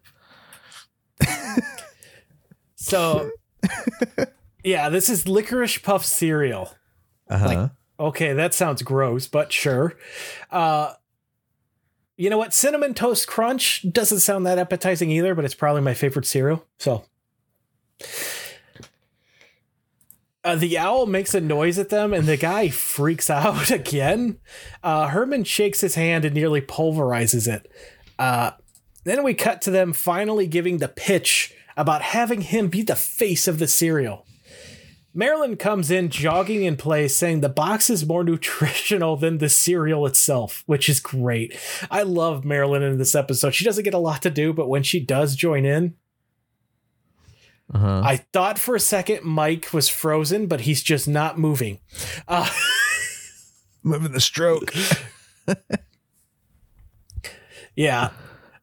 [2.82, 3.30] So,
[4.64, 6.76] yeah, this is licorice puff cereal.
[7.30, 7.46] Uh huh.
[7.46, 9.98] Like, okay, that sounds gross, but sure.
[10.50, 10.94] Uh,
[12.18, 12.56] you know what?
[12.56, 16.66] Cinnamon Toast Crunch doesn't sound that appetizing either, but it's probably my favorite cereal.
[16.80, 17.06] So.
[20.44, 24.40] Uh, the owl makes a noise at them, and the guy freaks out again.
[24.84, 27.72] Uh, Herman shakes his hand and nearly pulverizes it.
[28.18, 28.52] Uh,
[29.04, 33.48] then we cut to them finally giving the pitch about having him be the face
[33.48, 34.26] of the cereal.
[35.14, 40.06] Marilyn comes in jogging in place saying the box is more nutritional than the cereal
[40.06, 41.58] itself, which is great.
[41.90, 43.54] I love Marilyn in this episode.
[43.54, 45.96] She doesn't get a lot to do, but when she does join in,
[47.74, 48.02] Uh huh.
[48.04, 51.80] I thought for a second Mike was frozen, but he's just not moving.
[52.28, 52.50] Uh,
[53.84, 54.74] Moving the stroke.
[57.76, 58.12] yeah.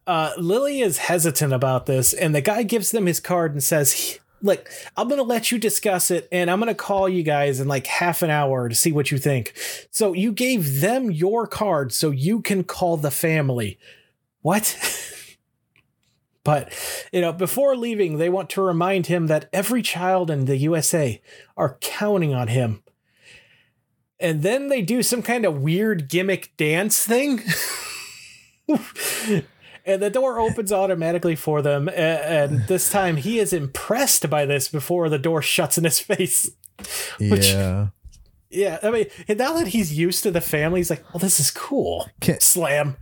[0.06, 4.18] Uh, Lily is hesitant about this, and the guy gives them his card and says,
[4.40, 7.58] Look, I'm going to let you discuss it, and I'm going to call you guys
[7.58, 9.52] in like half an hour to see what you think.
[9.90, 13.78] So you gave them your card so you can call the family.
[14.42, 14.76] What?
[16.48, 16.72] but,
[17.12, 21.20] you know, before leaving, they want to remind him that every child in the USA
[21.56, 22.82] are counting on him.
[24.18, 27.40] And then they do some kind of weird gimmick dance thing.
[29.86, 31.88] and the door opens automatically for them.
[31.88, 36.50] And this time he is impressed by this before the door shuts in his face.
[37.20, 37.88] Which- Yeah.
[38.50, 41.50] Yeah, I mean, now that he's used to the family, he's like, "Oh, this is
[41.50, 42.96] cool." Can- Slam.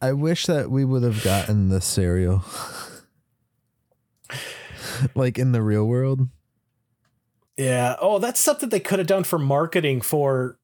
[0.00, 2.44] I wish that we would have gotten the cereal.
[5.14, 6.28] like in the real world.
[7.56, 7.96] Yeah.
[8.00, 10.58] Oh, that's something they could have done for marketing for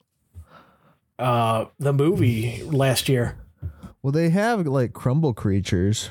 [1.19, 3.39] uh the movie last year.
[4.03, 6.11] Well, they have like crumble creatures.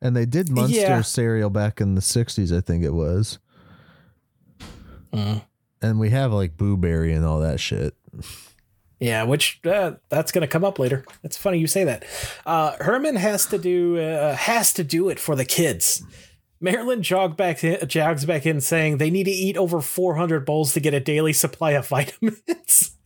[0.00, 1.00] And they did Munster Yeah.
[1.02, 3.38] cereal back in the 60s, I think it was.
[5.12, 5.42] Mm.
[5.80, 7.94] and we have like Booberry and all that shit.
[9.00, 11.04] Yeah, which uh, that's going to come up later.
[11.22, 12.04] It's funny you say that.
[12.44, 16.02] Uh, Herman has to do uh, has to do it for the kids.
[16.60, 20.72] Marilyn jog back in, jogs back in saying they need to eat over 400 bowls
[20.72, 22.96] to get a daily supply of vitamins.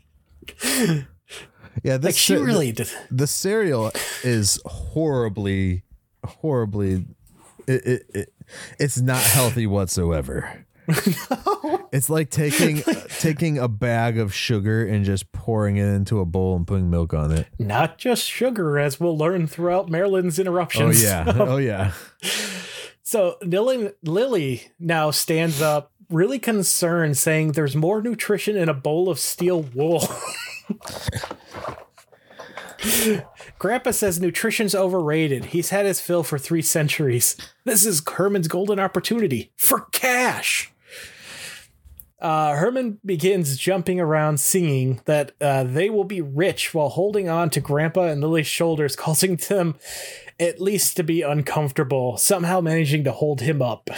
[1.83, 2.91] Yeah, this like she really did.
[3.11, 5.83] the cereal is horribly,
[6.25, 7.07] horribly.
[7.67, 8.35] It, it, it
[8.79, 10.67] it's not healthy whatsoever.
[11.93, 12.83] It's like taking
[13.21, 17.13] taking a bag of sugar and just pouring it into a bowl and putting milk
[17.13, 17.47] on it.
[17.59, 21.05] Not just sugar, as we'll learn throughout Marilyn's interruptions.
[21.05, 21.93] Oh yeah, oh yeah.
[23.03, 29.11] So Lily, Lily now stands up, really concerned, saying there's more nutrition in a bowl
[29.11, 30.09] of steel wool.
[33.59, 35.47] Grandpa says nutrition's overrated.
[35.47, 37.37] He's had his fill for three centuries.
[37.65, 40.72] This is Herman's golden opportunity for cash.
[42.23, 47.51] Uh, Herman begins jumping around singing that uh, they will be rich while holding on
[47.51, 49.75] to Grandpa and Lily's shoulders, causing them
[50.39, 53.91] at least to be uncomfortable, somehow managing to hold him up.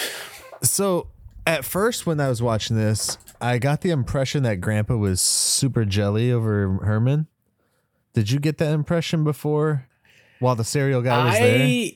[0.62, 1.08] So
[1.46, 5.84] at first, when I was watching this, I got the impression that Grandpa was super
[5.84, 7.26] jelly over Herman.
[8.14, 9.86] Did you get that impression before?
[10.38, 11.90] While the cereal guy was there.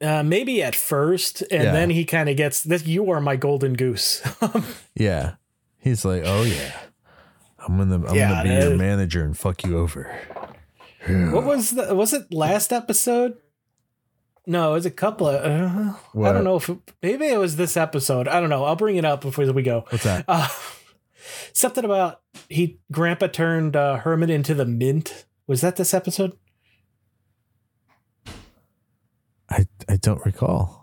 [0.00, 1.72] Uh, maybe at first, and Yeah.
[1.72, 2.86] then he kind of gets this.
[2.86, 4.22] You are my golden goose.
[4.94, 5.34] Yeah.
[5.78, 6.72] He's like, "Oh yeah,
[7.58, 10.10] I'm gonna, I'm Yeah, gonna be your uh, manager and fuck you over."
[11.06, 11.94] what was the?
[11.94, 13.36] Was it last episode?
[14.46, 15.36] No, it was a couple of.
[15.44, 16.70] Uh, I don't know if
[17.02, 18.26] maybe it was this episode.
[18.28, 18.64] I don't know.
[18.64, 19.84] I'll bring it up before we go.
[19.88, 20.24] What's that?
[20.28, 20.48] Uh,
[21.52, 25.24] something about he Grandpa turned uh, Herman into the mint.
[25.46, 26.36] Was that this episode?
[29.50, 30.78] I, I don't recall.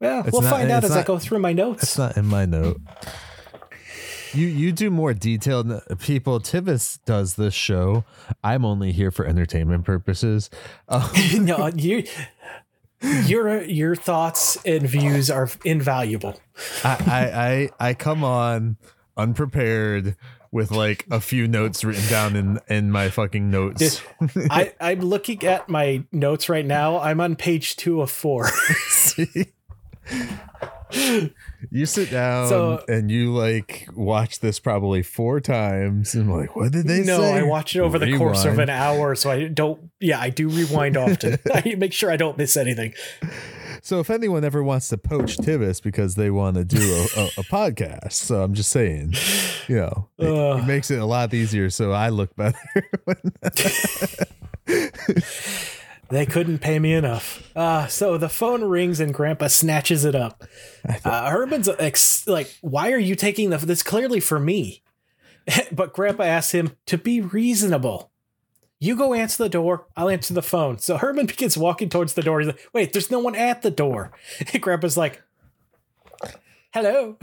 [0.00, 1.82] Yeah, It's we'll not- find out as I go through my notes.
[1.84, 2.80] It's not in my note.
[4.34, 6.40] You you do more detailed people.
[6.40, 8.04] Tivis does this show.
[8.42, 10.48] I'm only here for entertainment purposes.
[10.88, 11.10] Um,
[11.44, 12.04] no, you,
[13.26, 16.40] your your thoughts and views are invaluable.
[16.82, 17.48] I, I
[17.80, 18.76] I I come on
[19.16, 20.16] unprepared
[20.52, 24.02] with like a few notes written down in in my fucking notes.
[24.50, 26.98] I, I'm looking at my notes right now.
[27.00, 28.50] I'm on page two of four.
[31.70, 36.72] You sit down So- and you like watch this probably four times and like what
[36.72, 37.38] did they no, say?
[37.38, 39.90] I watch it over the course of an hour, so I don't.
[40.00, 41.38] Yeah, I do rewind often.
[41.54, 42.92] I make sure I don't miss anything.
[43.82, 47.24] So if anyone ever wants to poach Tivis because they want to do a, a,
[47.26, 49.14] a podcast, so I'm just saying,
[49.68, 50.28] you know, it,
[50.60, 51.68] it makes it a lot easier.
[51.68, 52.58] So I look better.
[56.12, 57.50] They couldn't pay me enough.
[57.56, 60.44] Uh, so the phone rings and Grandpa snatches it up.
[61.06, 63.56] Uh, Herman's ex- like, "Why are you taking the?
[63.56, 64.82] This clearly for me."
[65.72, 68.11] but Grandpa asks him to be reasonable.
[68.82, 69.86] You go answer the door.
[69.96, 70.78] I'll answer the phone.
[70.78, 72.40] So Herman begins walking towards the door.
[72.40, 74.10] He's like, "Wait, there's no one at the door."
[74.52, 75.22] And Grandpa's like,
[76.74, 77.16] "Hello."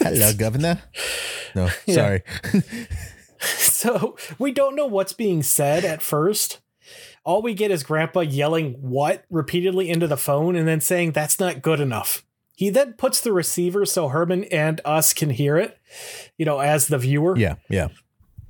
[0.00, 0.82] Hello, Governor.
[1.54, 2.22] No, sorry.
[3.40, 6.58] So we don't know what's being said at first.
[7.22, 11.38] All we get is Grandpa yelling what repeatedly into the phone and then saying that's
[11.38, 12.24] not good enough.
[12.56, 15.78] He then puts the receiver so Herman and us can hear it,
[16.36, 17.36] you know, as the viewer.
[17.36, 17.88] Yeah, yeah.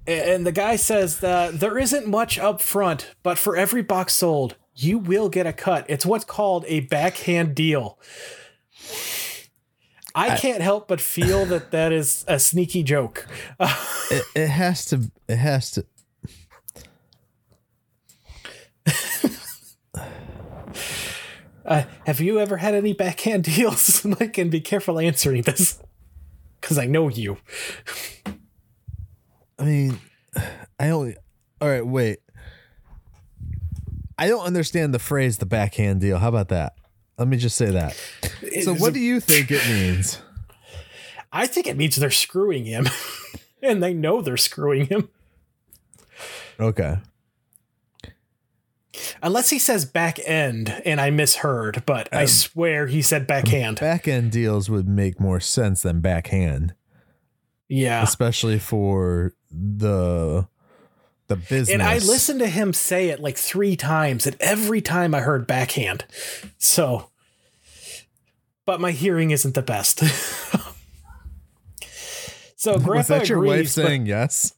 [0.06, 4.56] And the guy says that there isn't much up front, but for every box sold,
[4.74, 5.84] you will get a cut.
[5.88, 7.98] It's what's called a backhand deal.
[10.14, 13.26] I can't help but feel that that is a sneaky joke.
[14.12, 15.08] It, it has to.
[15.28, 15.86] It has to.
[21.64, 24.04] Uh, have you ever had any backhand deals?
[24.04, 25.80] Mike, and be careful answering this
[26.60, 27.36] because I know you.
[29.61, 29.99] I mean,
[30.79, 31.16] I only.
[31.61, 32.18] All right, wait.
[34.18, 36.75] I don't understand the phrase "the backhand deal." How about that?
[37.18, 37.94] Let me just say that.
[38.62, 40.23] So, what do you think it means?
[41.33, 42.88] I think it means they're screwing him,
[43.63, 45.11] and they know they're screwing him.
[46.58, 46.96] Okay.
[49.23, 53.79] Unless he says back end, and I misheard, but Um, I swear he said backhand.
[53.81, 56.75] Back end deals would make more sense than backhand,
[57.71, 58.02] Yeah.
[58.02, 60.46] especially for the
[61.29, 61.71] the business.
[61.71, 65.46] And I listened to him say it like three times, and every time I heard
[65.46, 66.04] backhand.
[66.58, 67.08] So,
[68.66, 70.00] but my hearing isn't the best.
[72.56, 74.54] so, Grandpa Was that your agrees, wife saying yes?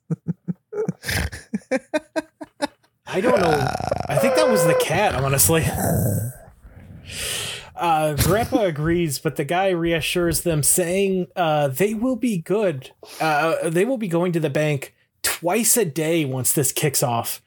[3.06, 3.68] I don't know.
[4.08, 5.64] I think that was the cat, honestly.
[7.82, 12.92] uh, Grandpa agrees, but the guy reassures them, saying uh, they will be good.
[13.20, 17.42] Uh, they will be going to the bank twice a day once this kicks off.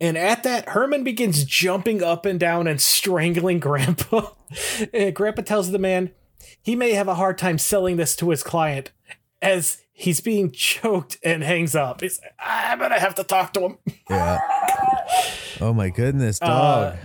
[0.00, 4.28] And at that, Herman begins jumping up and down and strangling Grandpa.
[4.94, 6.10] and Grandpa tells the man
[6.62, 8.92] he may have a hard time selling this to his client
[9.42, 12.00] as he's being choked and hangs up.
[12.00, 13.78] He's, I'm going to have to talk to him.
[14.08, 14.38] Yeah.
[15.60, 16.98] Oh my goodness, Uh, dog.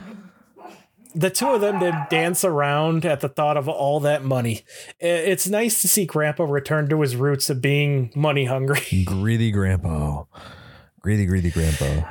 [1.16, 4.64] The two of them then dance around at the thought of all that money.
[5.00, 9.04] It's nice to see Grandpa return to his roots of being money hungry.
[9.06, 10.26] greedy grandpa.
[11.00, 12.02] Greedy, greedy grandpa.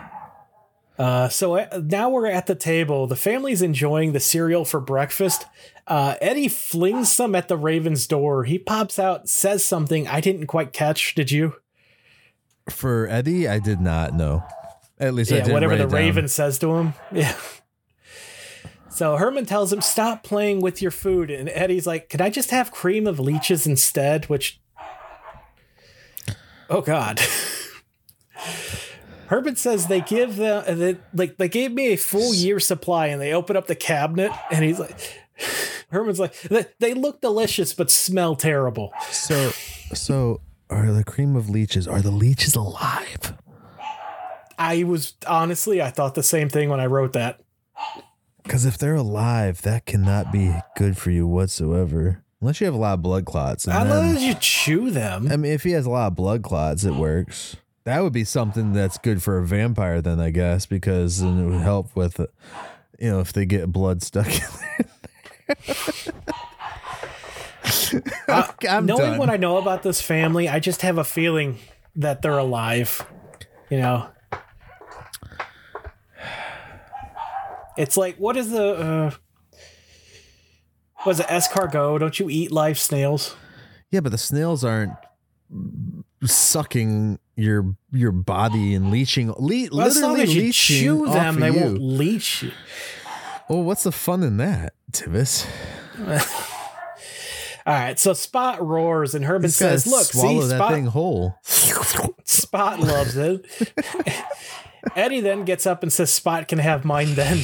[0.96, 3.07] Uh, so uh, now we're at the table.
[3.07, 5.44] The family's enjoying the cereal for breakfast.
[5.86, 8.44] Uh, Eddie flings some at the Raven's door.
[8.44, 11.14] He pops out, says something I didn't quite catch.
[11.14, 11.57] Did you?
[12.70, 14.44] For Eddie, I did not know.
[14.98, 15.88] At least I Yeah, whatever the.
[15.88, 16.94] Raven says to him.
[17.12, 17.34] Yeah.
[18.95, 22.51] So Herman tells him, "Stop playing with your food," and Eddie's like, "Can I just
[22.51, 24.61] have cream of leeches instead?" Which,
[26.70, 27.20] oh god.
[29.26, 33.20] Herman says they give the they, like they gave me a full year supply, and
[33.20, 34.97] they open up the cabinet, and he's like,
[35.90, 38.92] Herman's like, they, they look delicious but smell terrible.
[39.11, 39.51] So,
[39.92, 40.40] so
[40.70, 41.88] are the cream of leeches?
[41.88, 43.34] Are the leeches alive?
[44.57, 47.40] I was honestly, I thought the same thing when I wrote that.
[48.45, 52.22] Because if they're alive, that cannot be good for you whatsoever.
[52.40, 53.66] Unless you have a lot of blood clots.
[53.66, 55.28] And then, Unless you chew them.
[55.32, 57.57] I mean, if he has a lot of blood clots, it works.
[57.84, 61.51] That would be something that's good for a vampire, then I guess, because then it
[61.51, 62.26] would help with, uh,
[62.99, 64.40] you know, if they get blood stuck in
[65.49, 65.57] there.
[68.68, 69.18] I'm Knowing done.
[69.18, 71.59] what I know about this family, I just have a feeling
[71.97, 73.07] that they're alive.
[73.70, 74.09] You know,
[77.77, 79.11] it's like what is the uh,
[81.07, 82.01] was it escargot?
[82.01, 83.37] Don't you eat live snails?
[83.91, 84.93] yeah, but the snails aren't
[86.25, 91.07] sucking your your body and leeching, le- Well, as long literally as you leeching chew
[91.07, 91.61] them, they you.
[91.61, 92.53] won't leech you.
[93.49, 95.47] Well, what's the fun in that, Tivis?
[97.66, 101.39] All right, so Spot roars and Herman says, "Look, swallow see, that Spot, thing whole.
[102.25, 103.47] Spot loves it.
[104.97, 107.41] Eddie then gets up and says, Spot can have mine then.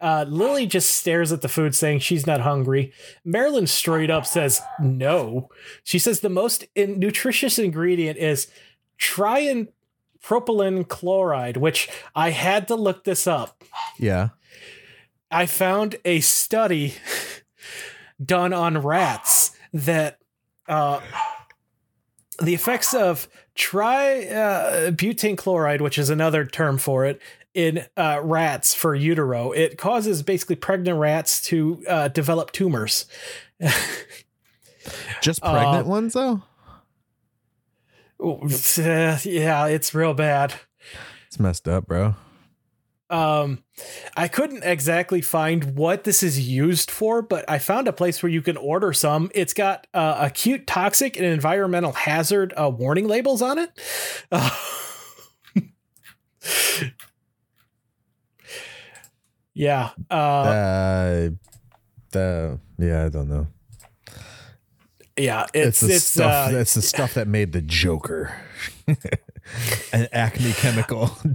[0.00, 2.92] Uh, Lily just stares at the food, saying she's not hungry.
[3.24, 5.48] Marilyn straight up says, No.
[5.84, 8.48] She says the most in- nutritious ingredient is
[8.98, 9.68] trian
[10.22, 13.64] propylene chloride, which I had to look this up.
[13.98, 14.30] Yeah.
[15.30, 16.94] I found a study
[18.24, 20.18] done on rats that
[20.68, 21.00] uh,
[22.40, 27.20] the effects of tributane chloride, which is another term for it,
[27.58, 33.06] in uh, rats for utero, it causes basically pregnant rats to uh, develop tumors.
[35.20, 36.42] Just pregnant Uh, ones though?
[38.20, 40.54] yeah, it's real bad.
[41.26, 42.14] It's messed up, bro.
[43.10, 43.64] Um,
[44.16, 48.30] I couldn't exactly find what this is used for, but I found a place where
[48.30, 49.30] you can order some.
[49.34, 53.70] It's got uh, acute toxic and environmental hazard uh, warning labels on it.
[54.30, 54.50] Uh,
[59.58, 59.90] yeah.
[60.10, 61.30] Uh, Uh,
[62.12, 63.46] the yeah, I don't know.
[65.16, 65.46] yeah.
[65.52, 66.48] It's, It's the it's, stuff.
[66.48, 68.34] uh, that's the stuff that made the Joker,
[69.92, 71.10] an acne chemical.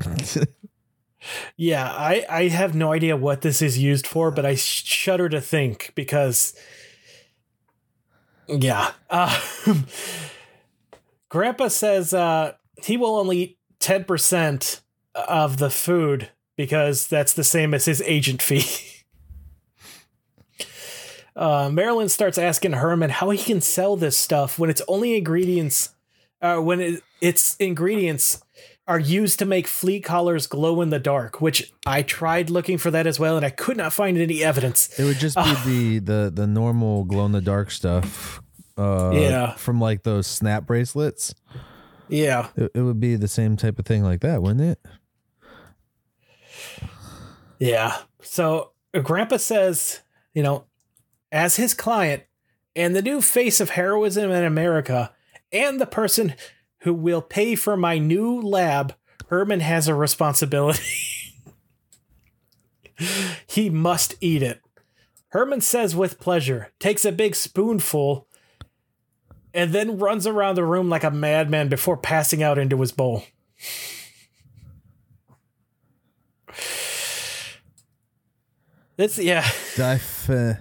[1.56, 5.40] Yeah, I, I have no idea what this is used for, but I shudder to
[5.40, 6.54] think because,
[8.50, 8.92] yeah.
[9.10, 9.40] Uh,
[11.30, 12.54] Grandpa says uh,
[12.84, 14.82] he will only eat 10%
[15.16, 18.66] of the food because that's the same as his agent fee.
[21.36, 25.90] uh, Marilyn starts asking Herman how he can sell this stuff when it's only ingredients,
[26.42, 28.42] uh, when it, its ingredients
[28.86, 32.92] are used to make flea collars glow in the dark, which I tried looking for
[32.92, 35.00] that as well, and I could not find any evidence.
[35.00, 38.42] it would just be the the the normal glow in the dark stuff.
[38.78, 39.54] Uh, Yeah.
[39.54, 41.34] from like those snap bracelets.
[42.10, 42.50] Yeah.
[42.58, 44.80] It, it would be the same type of thing like that, wouldn't it?
[47.64, 47.98] Yeah.
[48.22, 50.02] So uh, Grandpa says,
[50.34, 50.66] you know,
[51.32, 52.24] as his client
[52.76, 55.14] and the new face of heroism in America
[55.50, 56.36] and the person
[56.80, 58.96] who will pay for my new lab,
[59.28, 60.84] Herman has a responsibility.
[63.48, 64.60] he must eat it.
[65.30, 68.28] Herman says with pleasure, takes a big spoonful,
[69.54, 73.24] and then runs around the room like a madman before passing out into his bowl.
[78.98, 79.48] It's yeah.
[79.80, 80.54] Uh,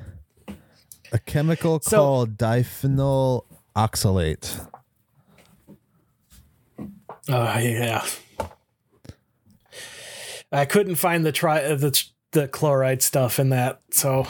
[1.12, 3.44] A chemical So- called diphenyl
[3.76, 4.68] oxalate.
[7.28, 8.04] Oh yeah.
[10.50, 14.26] I couldn't find the tri uh, the the chloride stuff in that, so.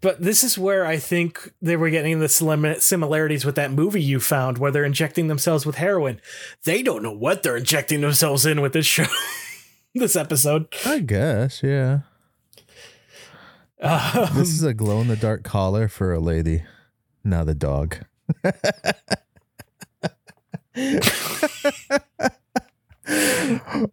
[0.00, 4.18] But this is where I think they were getting the similarities with that movie you
[4.20, 6.20] found, where they're injecting themselves with heroin.
[6.64, 9.04] They don't know what they're injecting themselves in with this show,
[9.94, 10.66] this episode.
[10.86, 12.00] I guess, yeah.
[13.80, 16.64] Um, This is a glow in the dark collar for a lady.
[17.24, 17.98] Now the dog.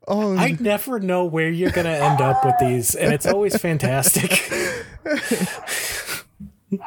[0.08, 4.32] oh, I never know where you're gonna end up with these, and it's always fantastic.
[6.72, 6.80] it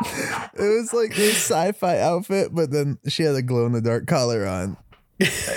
[0.57, 4.47] was like this sci-fi outfit, but then she had a glow in the dark collar
[4.47, 4.77] on,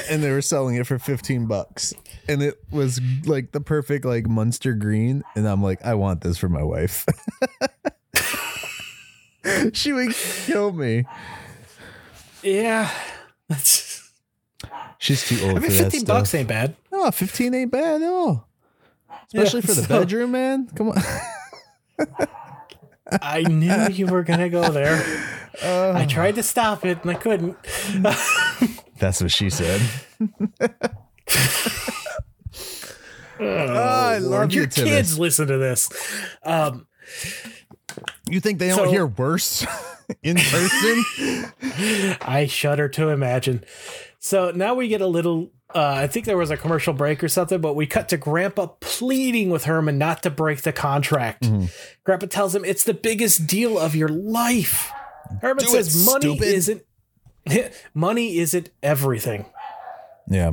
[0.09, 1.93] and they were selling it for fifteen bucks,
[2.27, 6.37] and it was like the perfect like Munster green, and I'm like, I want this
[6.37, 7.05] for my wife.
[9.73, 11.05] she would kill me.
[12.43, 12.89] yeah,
[13.49, 14.11] that's.
[14.97, 16.17] She's too old I mean, for that fifteen stuff.
[16.19, 16.75] bucks ain't bad.
[16.91, 18.47] No, 15 ain't bad at all.
[19.27, 20.67] Especially Yeah, for the so- bedroom, man.
[20.75, 20.97] Come on.
[23.21, 25.03] I knew you were gonna go there.
[25.63, 25.93] Uh.
[25.95, 27.55] I tried to stop it and I couldn't.
[28.97, 29.81] That's what she said.
[33.39, 35.89] I love you, your kids listen to this.
[36.43, 36.87] Um,
[38.29, 39.65] You think they don't So- hear worse
[40.23, 41.05] in person?
[42.21, 43.63] I shudder to imagine.
[44.19, 45.51] So now we get a little.
[45.73, 48.67] Uh, I think there was a commercial break or something, but we cut to Grandpa
[48.79, 51.43] pleading with Herman not to break the contract.
[51.43, 51.65] Mm-hmm.
[52.05, 54.89] Grandpa tells him it's the biggest deal of your life.
[55.41, 56.81] Herman Do says it, money stupid." isn't
[57.93, 59.45] money isn't everything.
[60.29, 60.51] yeah.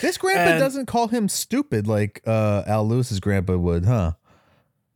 [0.00, 4.12] This grandpa And- doesn't call him stupid like uh, Al Lewis's grandpa would, huh?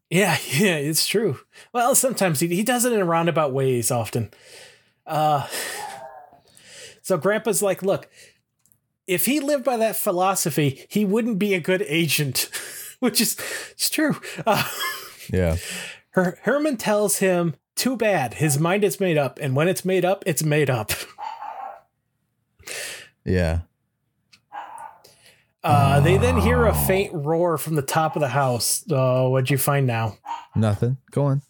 [0.08, 1.40] Yeah, yeah, it's true.
[1.74, 4.30] Well, sometimes he, he does it in roundabout ways often.
[5.06, 5.46] Uh,
[7.02, 8.08] so Grandpa's like, look,
[9.06, 12.48] if he lived by that philosophy, he wouldn't be a good agent,
[13.00, 13.36] which is
[13.72, 14.16] it's true.
[14.46, 14.66] Uh,
[15.30, 15.56] Yeah.
[16.12, 20.04] Her, Herman tells him, too bad, his mind is made up, and when it's made
[20.04, 20.92] up, it's made up.
[23.24, 23.60] Yeah.
[25.64, 28.84] Uh, they then hear a faint roar from the top of the house.
[28.90, 30.16] Oh, what'd you find now?
[30.54, 30.96] Nothing.
[31.10, 31.42] Go on.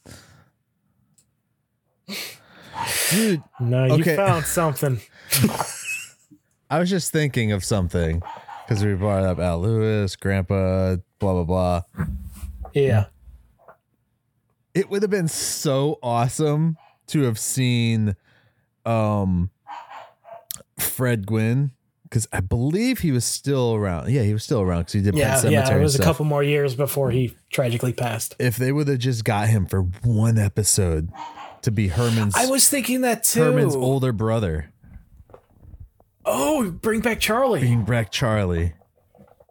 [3.11, 4.16] Dude, No, you Okay.
[4.16, 5.01] found something.
[6.70, 8.22] I was just thinking of something
[8.66, 11.83] because we brought up Al Lewis, grandpa, blah, blah, blah.
[12.74, 13.07] Yeah.
[14.74, 16.76] It would have been so awesome
[17.08, 18.14] to have seen
[18.84, 19.50] um
[20.78, 21.72] Fred Gwynne
[22.04, 24.10] because I believe he was still around.
[24.10, 25.66] Yeah, he was still around because he did Yeah, Cemetery.
[25.68, 25.76] yeah.
[25.76, 28.34] It was a couple more years before he tragically passed.
[28.38, 31.10] If they would have just got him for one episode
[31.62, 33.42] to be Herman's I was thinking that too.
[33.42, 34.72] Herman's older brother,
[36.24, 37.60] oh, bring back Charlie.
[37.60, 38.74] Bring back Charlie.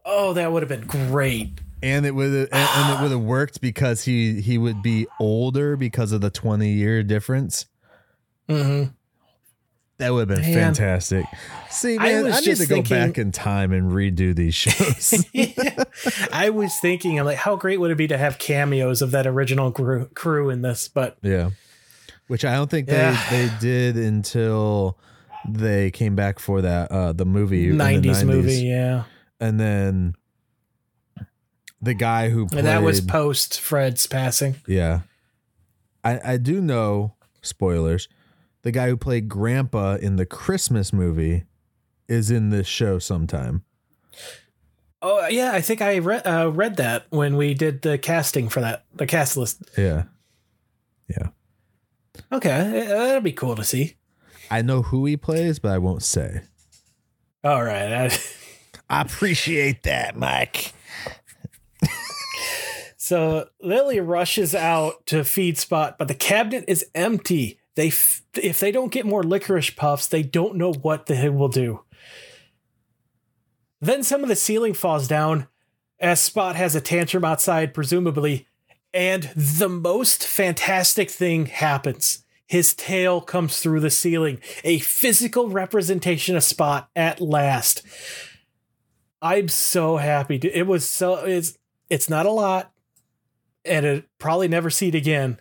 [0.05, 1.59] Oh, that would have been great.
[1.83, 5.75] And it would and, and it would have worked because he he would be older
[5.77, 7.65] because of the twenty year difference.
[8.49, 8.85] hmm
[9.99, 10.73] That would have been Man.
[10.73, 11.25] fantastic.
[11.69, 14.35] See, I man, I, was need just to go thinking- back in time and redo
[14.35, 15.23] these shows.
[16.33, 19.27] I was thinking, I'm like, how great would it be to have cameos of that
[19.27, 20.87] original crew, crew in this?
[20.87, 21.51] But yeah,
[22.27, 23.19] which I don't think Yeah.
[23.29, 24.97] they they did until
[25.47, 28.25] they came back for that uh the movie in the 90s, 90s.
[28.25, 29.03] movie, yeah.
[29.39, 30.15] and then
[31.81, 34.55] the guy who played And that was post Fred's passing.
[34.67, 35.01] yeah,
[36.03, 38.07] I I do know spoilers.
[38.63, 41.43] The guy who played Grandpa in the Christmas movie
[42.09, 43.63] is in this show sometime.
[45.01, 45.51] Oh, yeah.
[45.53, 49.05] I think I read uh, read that when we did the casting for that, the
[49.05, 49.61] cast list.
[49.77, 50.03] Yeah.
[51.07, 51.27] Yeah.
[52.31, 52.81] Okay.
[52.81, 53.95] uh, That'll be cool to see.
[54.49, 56.41] I know who he plays, but I won't say.
[57.43, 58.11] All right.
[58.11, 58.17] I,
[58.89, 60.73] I appreciate that, Mike.
[63.07, 67.57] So Lily rushes out to feed Spot, but the cabinet is empty.
[67.75, 71.31] They, f- if they don't get more licorice puffs, they don't know what the hell
[71.31, 71.85] will do.
[73.79, 75.47] Then some of the ceiling falls down
[76.01, 78.45] as Spot has a tantrum outside, presumably,
[78.93, 82.25] and the most fantastic thing happens.
[82.45, 87.83] His tail comes through the ceiling, a physical representation of Spot at last.
[89.21, 90.35] I'm so happy.
[90.35, 91.57] It was so it's
[91.89, 92.73] it's not a lot,
[93.67, 95.39] and it probably never see it again.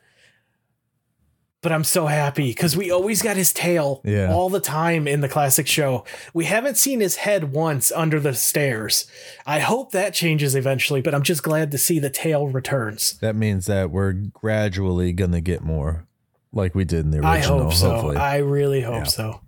[1.63, 4.33] but I'm so happy because we always got his tail Yeah.
[4.33, 6.05] all the time in the classic show.
[6.33, 9.07] We haven't seen his head once under the stairs.
[9.47, 13.19] I hope that changes eventually, but I'm just glad to see the tail returns.
[13.21, 16.07] That means that we're gradually gonna get more,
[16.53, 17.33] like we did in the original.
[17.33, 17.91] I hope so.
[17.91, 19.05] Hopefully, I really hope Yeah.
[19.05, 19.41] so.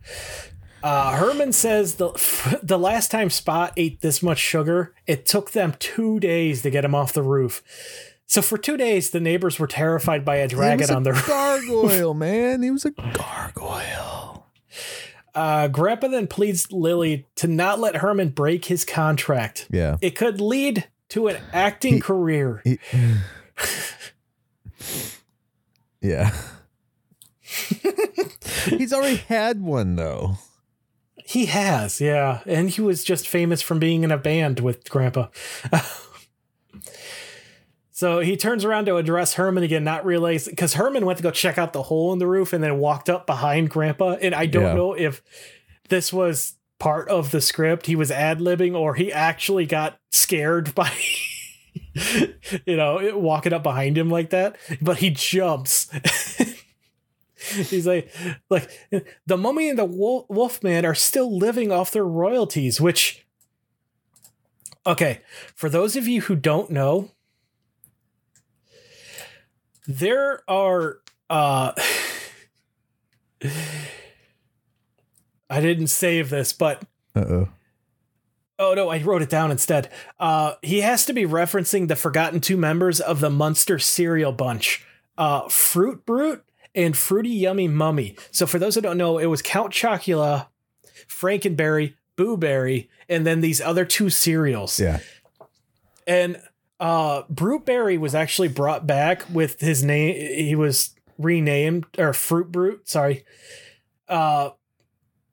[0.82, 2.10] Uh, Herman says the
[2.64, 6.84] the last time Spot ate this much sugar, it took them two days to get
[6.84, 7.62] him off the roof.
[8.28, 11.26] So for two days, the neighbors were terrified by a dragon a on the roof.
[11.26, 12.62] gargoyle, man.
[12.62, 14.46] He was a gargoyle.
[15.34, 19.66] Uh, Grandpa then pleads Lily to not let Herman break his contract.
[19.70, 19.96] Yeah.
[20.02, 22.60] It could lead to an acting He- career.
[22.64, 22.78] He-
[26.02, 26.34] yeah.
[28.66, 30.36] He's already had one though.
[31.24, 32.40] He has, yeah.
[32.46, 35.28] And he was just famous from being in a band with Grandpa.
[37.99, 41.32] so he turns around to address Herman again, not realizing because Herman went to go
[41.32, 44.11] check out the hole in the roof and then walked up behind Grandpa.
[44.20, 44.74] And I don't Yeah.
[44.74, 45.20] know if
[45.88, 47.86] this was part of the script.
[47.86, 50.92] He was ad libbing or he actually got scared by.
[52.64, 55.90] you know, walking up behind him like that, but he jumps.
[57.53, 58.14] He's like,
[58.49, 58.70] like
[59.26, 63.26] the mummy and the wolf, man are still living off their royalties, which,
[64.86, 65.20] okay,
[65.57, 67.11] for those of you who don't know,
[69.89, 71.72] there are, uh,
[75.51, 76.82] I didn't save this, but
[77.16, 77.49] Uh oh.
[78.61, 79.89] Oh no, I wrote it down instead.
[80.18, 84.84] Uh, he has to be referencing the forgotten two members of the Munster cereal bunch,
[85.16, 88.16] uh, Fruit Brute and Fruity Yummy Mummy.
[88.32, 90.49] So for those who don't know, it was Count Chocula,
[91.09, 94.80] Frankenberry, Boo Berry, and then these other two cereals.
[94.80, 94.99] Yeah.
[96.07, 96.43] And
[96.80, 100.14] uh, Brute Berry was actually brought back with his name.
[100.14, 102.88] He was renamed or Fruit Brute.
[102.88, 103.24] Sorry.
[104.08, 104.50] Uh,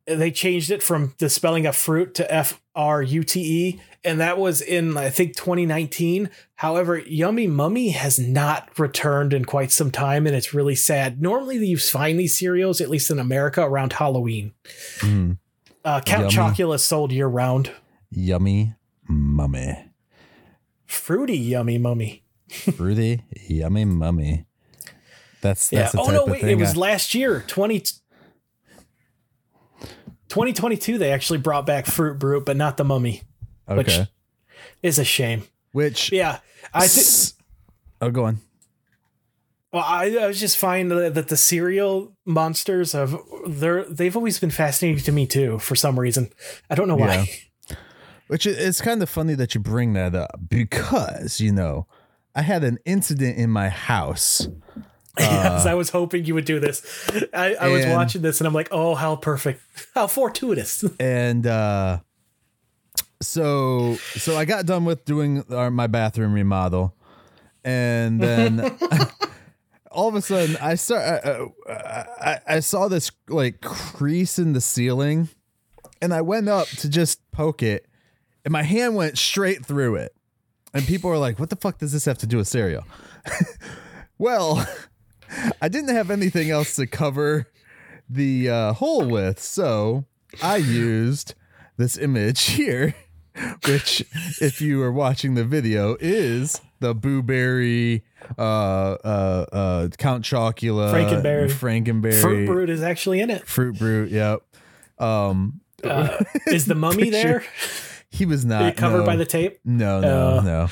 [0.05, 4.19] they changed it from the spelling of fruit to F R U T E, and
[4.19, 6.29] that was in I think 2019.
[6.55, 11.21] However, Yummy Mummy has not returned in quite some time, and it's really sad.
[11.21, 14.53] Normally, you find these cereals, at least in America, around Halloween.
[14.99, 15.37] Mm.
[15.83, 16.53] Uh, Count Yummy.
[16.53, 17.71] Chocula sold year round.
[18.11, 18.75] Yummy
[19.07, 19.84] mummy.
[20.85, 22.23] Fruity Yummy Mummy.
[22.49, 24.45] Fruity yummy mummy.
[25.41, 25.79] That's Yeah.
[25.81, 27.83] that's the Oh no, of wait, it was I- last year, 20.
[30.29, 33.23] 2022, they actually brought back Fruit Brute, but not the Mummy.
[33.67, 34.07] which- okay.
[34.83, 35.43] Is a shame.
[35.71, 36.39] Which Yeah,
[36.73, 37.33] I think.
[38.01, 38.39] Oh, go on.
[39.73, 43.17] Well, I, I was just find that the cereal monsters have
[43.47, 46.31] they're they've always been fascinating to me too for some reason.
[46.69, 47.27] I don't know why.
[48.27, 51.87] Which it's kind of funny that you bring that up because you know
[52.33, 54.47] I had an incident in my house.
[55.19, 57.07] yes, I was hoping you would do this.
[57.33, 59.61] I, I was watching this and I'm like, oh, how perfect,
[59.93, 60.83] how fortuitous.
[60.99, 61.99] and uh
[63.21, 66.93] so so I got done with doing our, my bathroom remodel,
[67.63, 68.77] and then
[69.91, 74.61] all of a sudden I start I, I, I saw this like crease in the
[74.61, 75.29] ceiling,
[76.01, 77.87] and I went up to just poke it,
[78.45, 80.15] and my hand went straight through it,
[80.73, 82.85] and people were like, "What the fuck does this have to do with cereal?"
[84.17, 84.65] well,
[85.61, 87.47] I didn't have anything else to cover
[88.09, 90.05] the uh, hole with, so
[90.41, 91.33] I used
[91.77, 92.95] this image here,
[93.65, 94.05] which,
[94.41, 98.03] if you are watching the video, is the Boo Berry,
[98.37, 101.49] uh, uh, uh, Count Chocula, Frankenberry.
[101.51, 103.47] Frankenberry, Fruit Brute is actually in it.
[103.47, 104.11] Fruit Brute.
[104.11, 104.41] Yep.
[104.99, 107.43] Um, Uh, is the mummy there?
[108.15, 109.05] He was not covered no.
[109.05, 109.59] by the tape?
[109.65, 110.41] No, no, Uh.
[110.41, 110.67] no.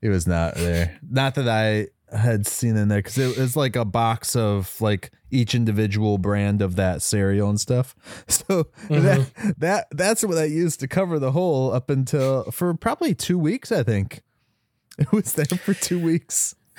[0.00, 0.98] It was not there.
[1.10, 5.10] Not that I had seen in there because it was like a box of like
[5.30, 7.94] each individual brand of that cereal and stuff.
[8.28, 13.14] So that that that's what I used to cover the hole up until for probably
[13.14, 13.70] two weeks.
[13.72, 14.22] I think
[14.98, 16.54] it was there for two weeks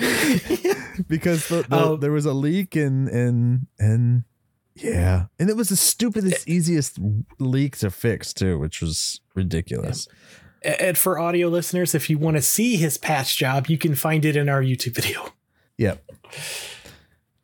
[1.08, 1.96] because the, the, Oh.
[1.98, 4.24] there was a leak and and and
[4.80, 6.98] yeah, and it was the stupidest, easiest
[7.40, 10.08] leak to fix too, which was ridiculous.
[10.62, 14.26] And for audio listeners, if you want to see his patch job, you can find
[14.26, 15.30] it in our YouTube video.
[15.78, 16.04] Yep.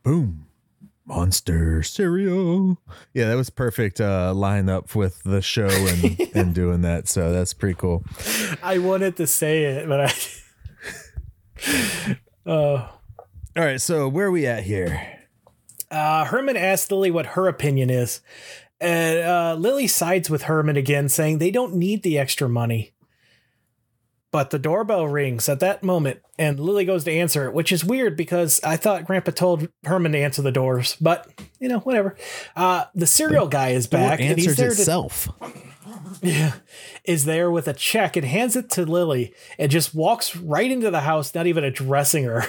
[0.04, 0.48] Boom.
[1.06, 2.78] Monster cereal.
[3.14, 7.08] Yeah, that was perfect uh line up with the show and and doing that.
[7.08, 8.04] So that's pretty cool.
[8.64, 10.14] I wanted to say it, but I.
[12.48, 12.88] Uh,
[13.58, 15.15] All right, so where are we at here?
[15.96, 18.22] Uh, Herman asks Lily what her opinion is.
[18.82, 22.94] And uh, Lily sides with Herman again, saying they don't need the extra money.
[24.32, 27.86] but the doorbell rings at that moment, and Lily goes to answer it, which is
[27.86, 31.26] weird because I thought Grandpa told Herman to answer the doors, but
[31.62, 32.18] you know, whatever.
[32.54, 35.30] Uh, the cereal guy is back, and he's answers to itself.
[36.22, 36.56] yeah,
[37.06, 40.92] is there with a check and hands it to Lily and just walks right into
[40.92, 42.44] the house, not even addressing her.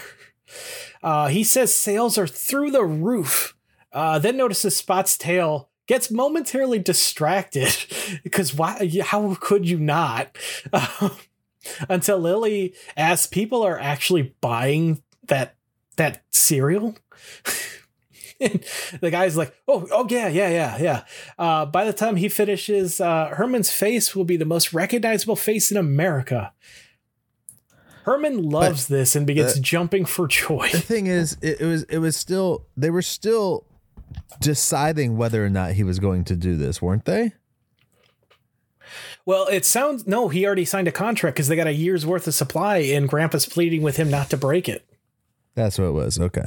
[1.07, 3.57] Uh, he says sales are through the roof.
[3.93, 7.73] Uh, then notices Spot's tail gets momentarily distracted
[8.25, 8.91] because why?
[9.05, 10.37] How could you not?
[11.89, 15.55] Until Lily asks, people are actually buying that
[15.95, 16.97] that cereal.
[18.39, 21.03] The guy's like, oh, oh yeah, yeah, yeah, yeah.
[21.39, 25.71] Uh, by the time he finishes, uh, Herman's face will be the most recognizable face
[25.71, 26.53] in America.
[28.07, 30.69] Herman loves this and begins uh, jumping for joy.
[30.71, 33.67] The thing is, it, it was it was still they were still
[34.41, 37.33] deciding whether or not he was going to do this, weren't they?
[39.25, 42.29] Well, it sounds no, he already signed a contract because they got a year's worth
[42.29, 44.89] of supply, and Grandpa's pleading with him not to break it.
[45.57, 46.21] That's what it was.
[46.21, 46.47] Okay.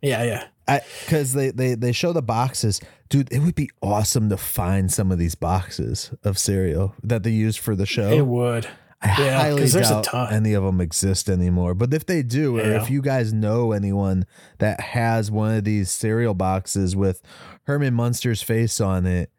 [0.00, 0.80] Yeah, yeah.
[1.04, 5.12] because they, they they show the boxes dude it would be awesome to find some
[5.12, 8.66] of these boxes of cereal that they used for the show It would.
[9.04, 12.22] I yeah, highly 'cause there's a doubt any of them exist anymore but if they
[12.22, 14.24] do or if you guys know anyone
[14.58, 17.20] that has one of these cereal boxes with
[17.64, 19.30] herman munster's face on it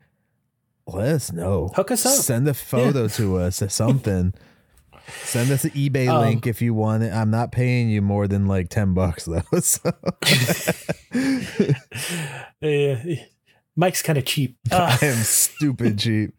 [0.87, 2.13] let us know Hook us up.
[2.13, 4.33] send a photo to us or something
[5.23, 7.13] Send us an eBay Um, link if you want it.
[7.13, 9.43] I'm not paying you more than like 10 bucks though.
[9.61, 9.91] So
[12.61, 12.95] Uh,
[13.75, 14.57] Mike's kind of cheap.
[14.71, 16.33] Uh, I am stupid cheap.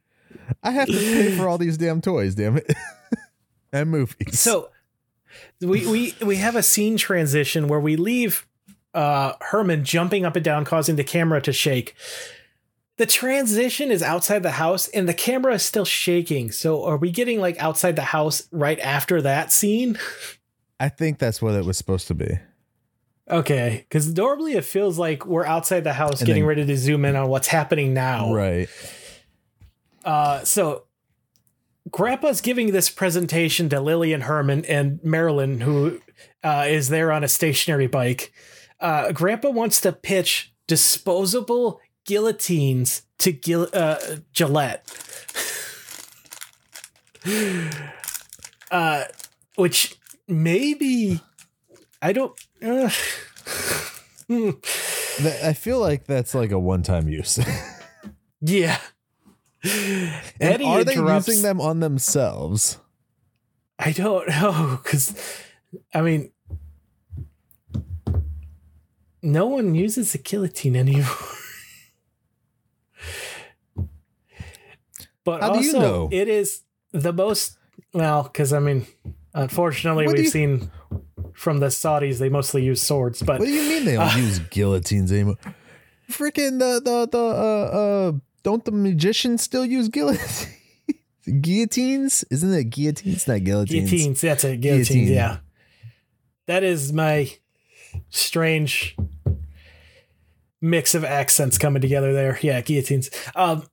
[0.62, 2.72] I have to pay for all these damn toys, damn it.
[3.76, 4.38] And movies.
[4.40, 4.70] so
[5.60, 8.46] we we we have a scene transition where we leave
[8.94, 11.94] uh, Herman jumping up and down, causing the camera to shake.
[12.96, 16.50] The transition is outside the house, and the camera is still shaking.
[16.50, 19.98] So, are we getting like outside the house right after that scene?
[20.80, 22.38] I think that's what it was supposed to be.
[23.30, 26.76] Okay, because normally it feels like we're outside the house, And getting then- ready to
[26.78, 28.32] zoom in on what's happening now.
[28.32, 28.68] Right.
[30.04, 30.84] Uh, so
[31.90, 36.00] Grandpa's giving this presentation to Lily and Herman and Marilyn, who
[36.42, 38.32] uh, is there on a stationary bike.
[38.80, 43.96] Uh, Grandpa wants to pitch disposable guillotines to Gil- uh,
[44.32, 44.84] Gillette,
[48.70, 49.04] uh,
[49.54, 49.96] which
[50.28, 51.20] maybe
[52.02, 52.38] I don't.
[52.62, 52.90] Uh.
[55.18, 57.38] I feel like that's like a one time use.
[58.40, 58.78] yeah.
[60.40, 62.78] and are they using them on themselves?
[63.78, 65.14] I don't know because
[65.94, 66.32] I mean,
[69.22, 71.04] no one uses a guillotine anymore.
[75.24, 76.08] but How do also, you know?
[76.12, 76.62] it is
[76.92, 77.58] the most
[77.92, 78.86] well because I mean,
[79.34, 80.70] unfortunately, What we've you- seen
[81.34, 84.38] from the Saudis they mostly use swords, but What do you mean they don't use
[84.38, 85.36] guillotines anymore?
[86.10, 88.12] Freaking the the the uh uh
[88.46, 90.46] don't the magicians still use guillotines?
[91.40, 92.24] guillotines?
[92.30, 93.26] Isn't it guillotines?
[93.26, 93.90] Not guillotines.
[93.90, 94.20] guillotines.
[94.20, 94.60] That's it.
[94.60, 94.88] Guillotines.
[94.88, 95.12] Guillotine.
[95.12, 95.38] Yeah,
[96.46, 97.32] that is my
[98.08, 98.96] strange
[100.60, 102.38] mix of accents coming together there.
[102.40, 103.10] Yeah, guillotines.
[103.34, 103.64] Um,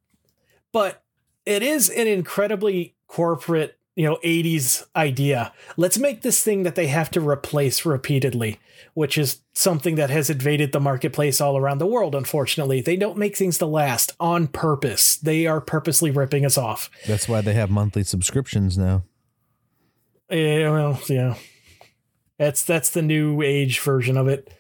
[0.72, 1.04] but
[1.46, 5.54] it is an incredibly corporate, you know, 80s idea.
[5.78, 8.60] Let's make this thing that they have to replace repeatedly,
[8.94, 12.82] which is something that has invaded the marketplace all around the world, unfortunately.
[12.82, 15.18] They don't make things to last on purpose.
[15.18, 16.90] They are purposely ripping us off.
[17.08, 19.04] That's why they have monthly subscriptions now.
[20.30, 21.36] Yeah, well, yeah.
[22.40, 24.52] That's that's the new age version of it.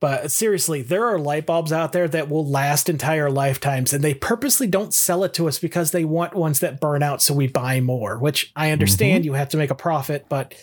[0.00, 4.14] But seriously, there are light bulbs out there that will last entire lifetimes, and they
[4.14, 7.46] purposely don't sell it to us because they want ones that burn out so we
[7.46, 8.72] buy more, which I mm-hmm.
[8.72, 10.54] understand you have to make a profit, but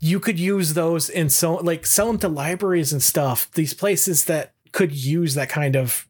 [0.00, 4.24] you could use those in so like sell them to libraries and stuff, these places
[4.26, 6.06] that could use that kind of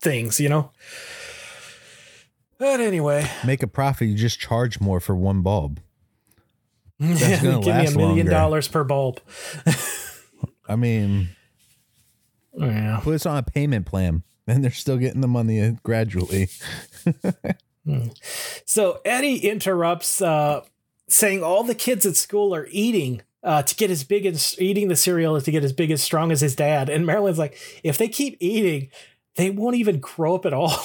[0.00, 0.70] things, you know?
[2.58, 5.80] But anyway, Make a profit, you just charge more for one bulb.
[6.98, 8.30] yeah, gonna give me a million longer.
[8.30, 9.20] dollars per bulb.
[10.68, 11.28] I mean,
[12.56, 13.00] Yeah.
[13.02, 14.22] put us on a payment plan.
[14.46, 16.48] And they're still getting the money gradually.
[18.66, 20.62] So Eddie interrupts, uh,
[21.08, 24.88] saying all the kids at school are eating uh, to get as big as eating
[24.88, 26.88] the cereal is to get as big as strong as his dad.
[26.88, 28.88] And Marilyn's like, if they keep eating,
[29.36, 30.72] they won't even grow up at all.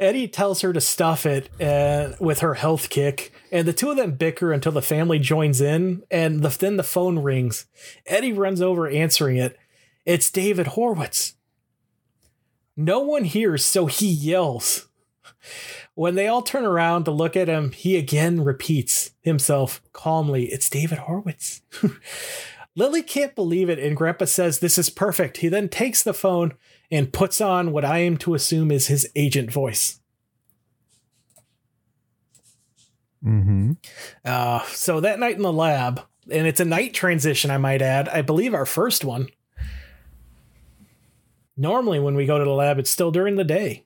[0.00, 3.96] Eddie tells her to stuff it uh, with her health kick, and the two of
[3.96, 7.66] them bicker until the family joins in, and the, then the phone rings.
[8.06, 9.58] Eddie runs over answering it.
[10.04, 11.34] It's David Horowitz.
[12.76, 14.88] No one hears, so he yells.
[15.94, 20.70] when they all turn around to look at him, he again repeats himself calmly, It's
[20.70, 21.62] David Horowitz.
[22.74, 25.38] Lily can't believe it, and Grandpa says, This is perfect.
[25.38, 26.54] He then takes the phone
[26.92, 29.98] and puts on what I am to assume is his agent voice.
[33.24, 33.72] Mm-hmm.
[34.24, 38.08] Uh, so that night in the lab, and it's a night transition, I might add.
[38.10, 39.28] I believe our first one.
[41.56, 43.84] Normally, when we go to the lab, it's still during the day.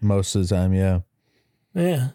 [0.00, 1.00] Most of the time, yeah.
[1.74, 2.08] Yeah.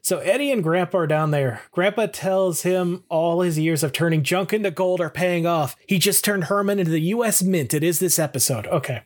[0.00, 1.62] So Eddie and Grandpa are down there.
[1.72, 5.76] Grandpa tells him all his years of turning junk into gold are paying off.
[5.88, 7.42] He just turned Herman into the U.S.
[7.42, 7.74] Mint.
[7.74, 8.66] It is this episode.
[8.68, 9.02] Okay.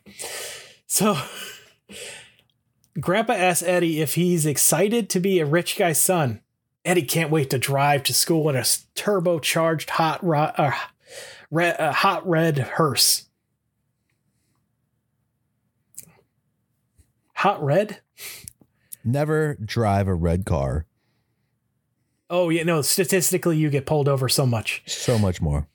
[0.91, 1.17] So
[2.99, 6.41] Grandpa asks Eddie if he's excited to be a rich guy's son.
[6.83, 10.73] Eddie can't wait to drive to school in a turbocharged hot rod, uh,
[11.49, 13.29] red, uh, hot red hearse.
[17.35, 18.01] Hot red?
[19.01, 20.87] Never drive a red car.
[22.29, 24.83] Oh, yeah, no, statistically, you get pulled over so much.
[24.87, 25.69] So much more.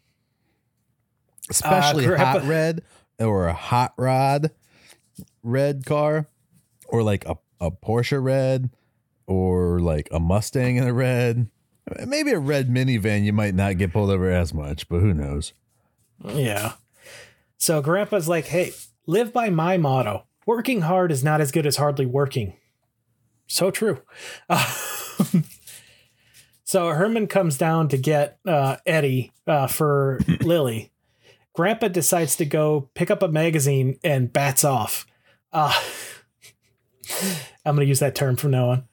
[1.48, 2.82] Especially Uh, hot red
[3.18, 4.50] or a hot rod
[5.46, 6.28] red car
[6.86, 8.70] or like a, a Porsche red
[9.26, 11.48] or like a Mustang in a red.
[12.04, 15.52] Maybe a red minivan, you might not get pulled over as much, but who knows?
[16.24, 16.74] Yeah.
[17.58, 18.72] So Grandpa's like, hey,
[19.06, 20.26] live by my motto.
[20.46, 22.54] Working hard is not as good as hardly working.
[23.46, 24.02] So true.
[24.48, 24.72] Uh,
[26.64, 30.92] so Herman comes down to get uh, Eddie uh, for Lily.
[31.52, 35.06] Grandpa decides to go pick up a magazine and bats off.
[35.56, 35.72] Uh,
[37.64, 38.84] I'm going to use that term from now on.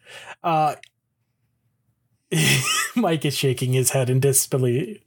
[0.43, 0.76] Uh,
[2.95, 4.99] Mike is shaking his head in disbelief.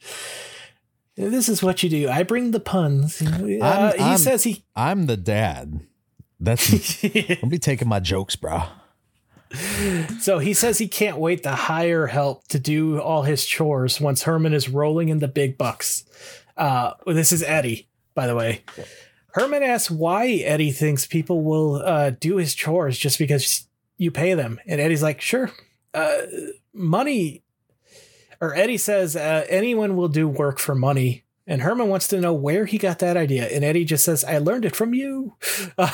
[1.17, 2.09] This is what you do.
[2.11, 3.23] I bring the puns.
[3.23, 4.65] Uh, he I'm- says he.
[4.77, 5.81] I'm the dad.
[6.39, 7.03] That's
[7.43, 8.65] I'll be taking my jokes, bro.
[10.21, 14.25] so he says he can't wait to hire help to do all his chores once
[14.25, 16.05] Herman is rolling in the big bucks.
[16.55, 18.63] Uh, this is Eddie, by the way.
[19.37, 23.68] Herman asks why Eddie thinks people will uh, do his chores just because
[23.99, 25.51] you pay them, and Eddie's like, "Sure,
[25.93, 26.22] uh,
[26.72, 27.43] money."
[28.41, 32.32] Or Eddie says uh, anyone will do work for money, and Herman wants to know
[32.32, 35.34] where he got that idea, and Eddie just says, "I learned it from you."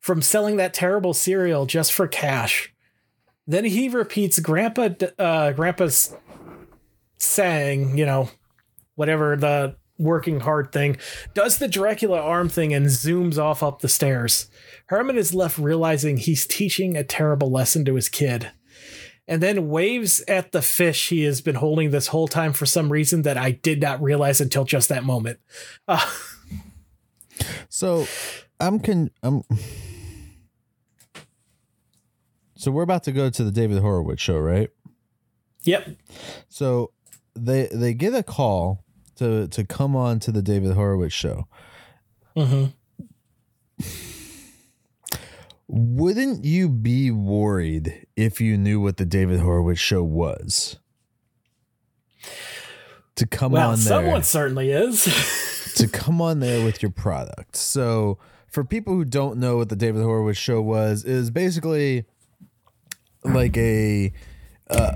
[0.00, 2.74] From selling that terrible cereal just for cash.
[3.46, 6.12] Then he repeats Grandpa uh, Grandpa's
[7.18, 8.28] saying, you know,
[8.96, 10.96] whatever the working hard thing,
[11.34, 14.48] does the Dracula arm thing and zooms off up the stairs.
[14.86, 18.50] Herman is left realizing he's teaching a terrible lesson to his kid.
[19.28, 22.90] And then waves at the fish he has been holding this whole time for some
[22.90, 25.38] reason that I did not realize until just that moment.
[25.86, 26.04] Uh,
[27.68, 28.06] So
[28.60, 29.42] I'm con I'm
[32.56, 34.68] So we're about to go to the David Horowitz show, right?
[35.64, 35.88] yep.
[36.48, 36.92] So
[37.34, 38.81] they they get a call
[39.22, 41.46] to to come on to the David Horowitz show.
[42.36, 42.66] hmm
[45.68, 50.78] Wouldn't you be worried if you knew what the David Horowitz show was?
[53.16, 53.84] To come Well, on there.
[53.88, 55.72] someone certainly is.
[55.76, 57.56] to come on there with your product.
[57.56, 58.18] So,
[58.48, 62.04] for people who don't know what the David Horowitz show was, is basically
[63.24, 64.12] like a
[64.68, 64.92] uh,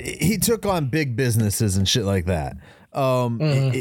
[0.00, 2.56] he took on big businesses and shit like that.
[2.94, 3.72] Um, Mhm.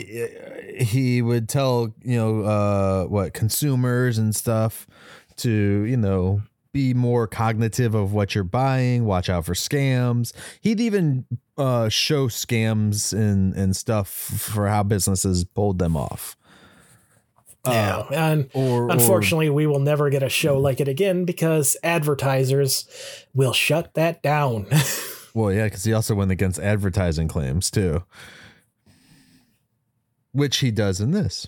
[0.80, 4.88] he, he would tell you know uh, what consumers and stuff
[5.38, 6.42] to you know
[6.72, 9.06] be more cognitive of what you're buying.
[9.06, 10.34] Watch out for scams.
[10.62, 11.26] He'd even
[11.58, 16.36] uh, show scams and and stuff for how businesses pulled them off.
[17.66, 21.78] yeah, and Or or- unfortunately, we will never get a show like it again because
[21.84, 22.88] advertisers
[23.34, 24.66] will shut that down.
[25.34, 28.04] well, yeah, because he also went against advertising claims too,
[30.34, 31.48] which he does in this.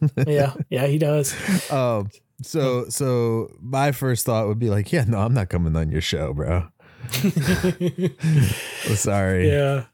[0.26, 1.34] yeah, yeah, he does.
[1.70, 2.10] Um,
[2.42, 6.00] so so my first thought would be like, yeah, no, I'm not coming on your
[6.00, 6.68] show, bro.
[8.94, 9.48] Sorry.
[9.48, 9.84] Yeah.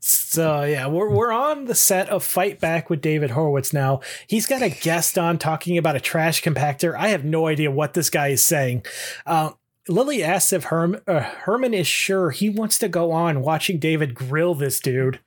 [0.00, 4.00] So yeah, we're we're on the set of Fight Back with David Horowitz now.
[4.26, 6.96] He's got a guest on talking about a trash compactor.
[6.96, 8.84] I have no idea what this guy is saying.
[9.24, 9.52] Uh,
[9.88, 14.14] Lily asks if Herm, uh, Herman is sure he wants to go on watching David
[14.14, 15.20] grill this dude.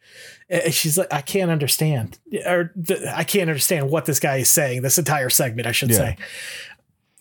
[0.52, 2.74] Uh, She's like, I can't understand, or
[3.14, 4.82] I can't understand what this guy is saying.
[4.82, 5.98] This entire segment, I should Yeah.
[5.98, 6.18] say.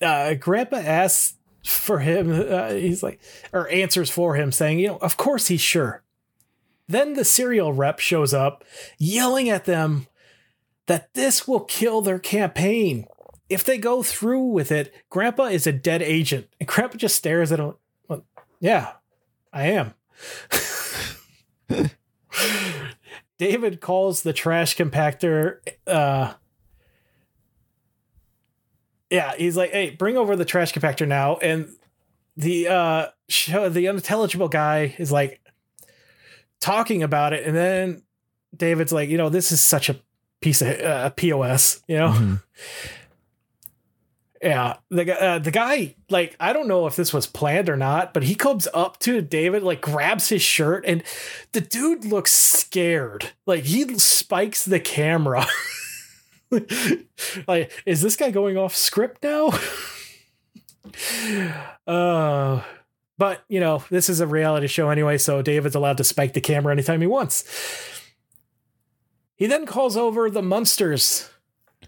[0.00, 2.30] Uh, Grandpa asks for him.
[2.32, 3.20] Uh, he's like,
[3.52, 6.02] or answers for him, saying, you know, of course he's sure.
[6.88, 8.64] Then the cereal rep shows up,
[8.96, 10.06] yelling at them
[10.86, 13.06] that this will kill their campaign.
[13.50, 16.46] if they go through with it, Grandpa is a dead agent.
[16.60, 17.74] And Grandpa just stares at him.
[18.06, 18.24] Well,
[18.60, 18.92] yeah,
[19.52, 19.94] I am.
[23.38, 25.58] David calls the trash compactor.
[25.86, 26.34] Uh,
[29.10, 31.68] yeah, he's like, "Hey, bring over the trash compactor now." And
[32.36, 35.40] the uh, show the unintelligible guy is like
[36.60, 38.02] talking about it, and then
[38.56, 39.96] David's like, "You know, this is such a
[40.40, 42.08] piece of uh, pos," you know.
[42.08, 42.42] Mhm.
[44.40, 48.14] Yeah, the uh, the guy, like, I don't know if this was planned or not,
[48.14, 51.02] but he comes up to David, like, grabs his shirt, and
[51.52, 53.32] the dude looks scared.
[53.46, 55.44] Like, he spikes the camera.
[57.48, 59.50] like, is this guy going off script now?
[61.86, 62.62] uh,
[63.18, 66.40] but you know, this is a reality show anyway, so David's allowed to spike the
[66.40, 67.44] camera anytime he wants.
[69.34, 71.28] He then calls over the Munsters.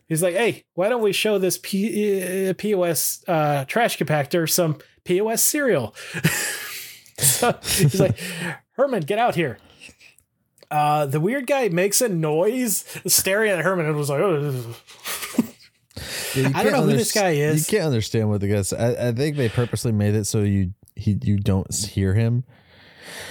[0.06, 4.78] He's like, "Hey, why don't we show this P- uh, POS uh, trash compactor some
[5.04, 5.94] POS cereal?"
[7.18, 8.18] so he's like,
[8.72, 9.58] "Herman, get out here."
[10.70, 14.74] Uh, the weird guy makes a noise, staring at Herman, and was like, "Oh."
[16.34, 17.70] Yeah, I don't know who this guy is.
[17.70, 18.72] You can't understand what the guy's.
[18.72, 22.44] I, I think they purposely made it so you he you don't hear him.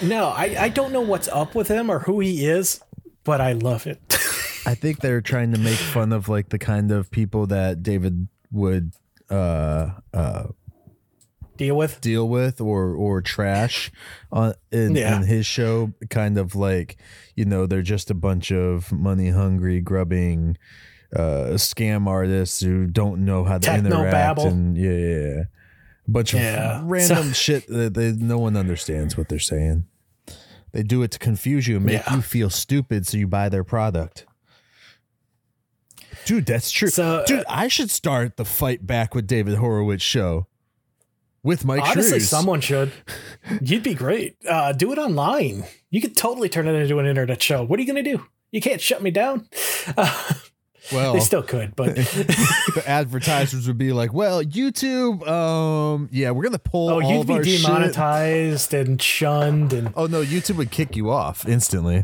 [0.02, 2.82] No, I, I don't know what's up with him or who he is,
[3.24, 4.02] but I love it.
[4.66, 8.28] I think they're trying to make fun of like the kind of people that David
[8.52, 8.94] would
[9.30, 10.48] uh uh
[11.58, 12.00] Deal with.
[12.00, 13.92] deal with or or trash
[14.32, 15.18] on in, Yeah.
[15.18, 16.96] in his show kind of like
[17.36, 20.58] you know they're just a bunch of money hungry grubbing
[21.16, 24.48] uh scam artists who don't know how to Techno interact babble.
[24.48, 25.44] and yeah, yeah, yeah.
[26.08, 26.82] a bunch of Yeah.
[26.86, 29.84] random shit that they, no one understands what they're saying
[30.72, 32.16] they do it to confuse you and make Yeah.
[32.16, 34.26] you feel stupid so you buy their product
[36.30, 40.46] dude that's true So, dude i should start the fight back with david horowitz show
[41.42, 42.28] with Myke Honestly, Shrews.
[42.30, 42.92] someone should.
[43.62, 44.36] You'd be great.
[44.46, 45.64] Uh, do it online.
[45.90, 47.64] You could totally turn it into an internet show.
[47.64, 48.26] What are you going to do?
[48.52, 49.48] You can't shut me down.
[49.96, 50.34] Uh,
[50.92, 56.44] well, they still could, but the advertisers would be like, "Well, YouTube, um, yeah, we're
[56.44, 59.72] gonna pull all our oh, you'd be our shit." demonetized and shunned.
[59.72, 62.04] And Oh no, YouTube would kick you off instantly.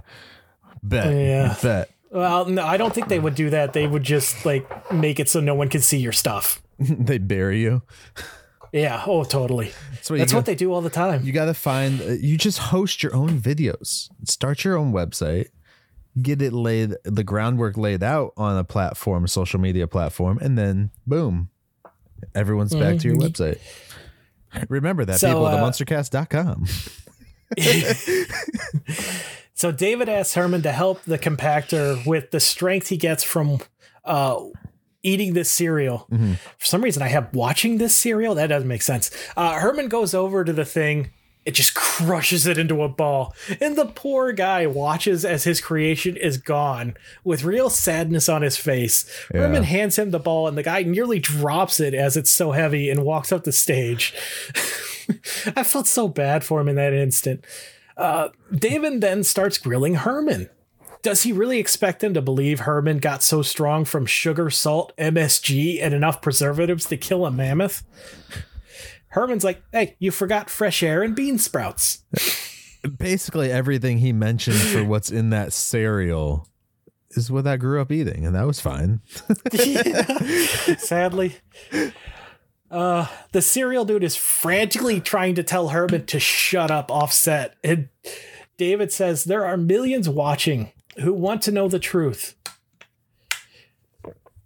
[0.82, 1.58] Bet, Yeah.
[1.62, 1.90] bet.
[2.16, 3.74] Well, no, I don't think they would do that.
[3.74, 6.62] They would just like make it so no one can see your stuff.
[6.80, 7.82] they bury you.
[8.72, 9.04] Yeah.
[9.06, 9.74] Oh, totally.
[9.92, 11.26] That's what That's what they do all the time.
[11.26, 12.00] You got to find.
[12.00, 14.10] Uh, you just host your own videos.
[14.24, 15.48] Start your own website.
[16.22, 20.58] Get it laid, the groundwork laid out on a platform, a social media platform, and
[20.58, 21.50] then boom,
[22.34, 23.60] everyone's back to your website.
[24.70, 26.66] Remember that So, people, uh, themunstercast.com.
[29.66, 33.62] So David asks Herman to help the compactor with the strength he gets from
[34.04, 34.40] uh,
[35.02, 36.08] eating this cereal.
[36.60, 38.36] For some reason, I have watching this cereal.
[38.36, 39.10] That doesn't make sense.
[39.36, 41.10] Uh, Herman goes over to the thing.
[41.46, 43.34] It just crushes it into a ball.
[43.60, 48.58] And the poor guy watches as his creation is gone with real sadness on his
[48.58, 49.10] face.
[49.34, 49.48] Yeah.
[49.48, 52.92] Herman hands him the ball, and the guy nearly drops it as it's so heavy
[52.92, 54.14] and walks up the stage.
[55.56, 57.44] I felt so bad for him in that instant.
[57.98, 60.50] Uh, David then starts grilling Herman.
[61.02, 65.80] Does he really expect him to believe Herman got so strong from sugar, salt, MSG,
[65.82, 67.84] and enough preservatives to kill a mammoth?
[69.10, 72.04] Herman's like, hey, you forgot fresh air and bean sprouts.
[72.98, 76.48] Basically, everything he mentioned for what's in that cereal
[77.12, 79.02] is what I grew up eating, and that was fine.
[80.80, 81.36] Sadly.
[82.72, 87.56] Uh, the cereal dude is frantically trying to tell Herman to shut up offset.
[87.64, 87.90] And
[88.58, 92.36] David says there are millions watching who want to know the truth.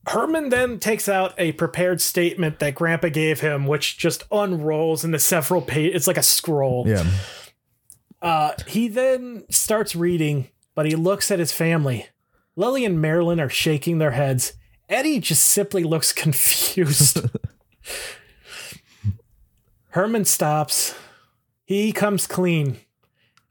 [0.08, 5.20] Herman then takes out a prepared statement that Grandpa gave him, which just unrolls into
[5.20, 5.96] several pages.
[5.96, 6.88] It's like a scroll.
[6.88, 7.06] Yeah.
[8.22, 12.08] Uh, he then starts reading, but he looks at his family.
[12.56, 14.54] Lily and Marilyn are shaking their heads.
[14.90, 17.22] Eddie just simply looks confused.
[19.90, 20.96] Herman stops.
[21.66, 22.78] He comes clean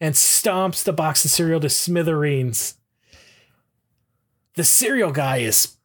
[0.00, 2.74] and stomps the box of cereal to smithereens.
[4.54, 5.76] The cereal guy is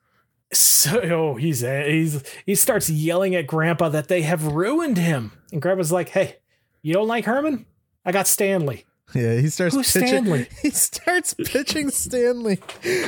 [0.51, 5.31] so oh, he's he's he starts yelling at Grandpa that they have ruined him.
[5.51, 6.37] And Grandpa's like, "Hey,
[6.81, 7.65] you don't like Herman?
[8.05, 10.07] I got Stanley." Yeah, he starts Who's pitching.
[10.07, 10.47] Stanley?
[10.61, 12.57] He starts pitching Stanley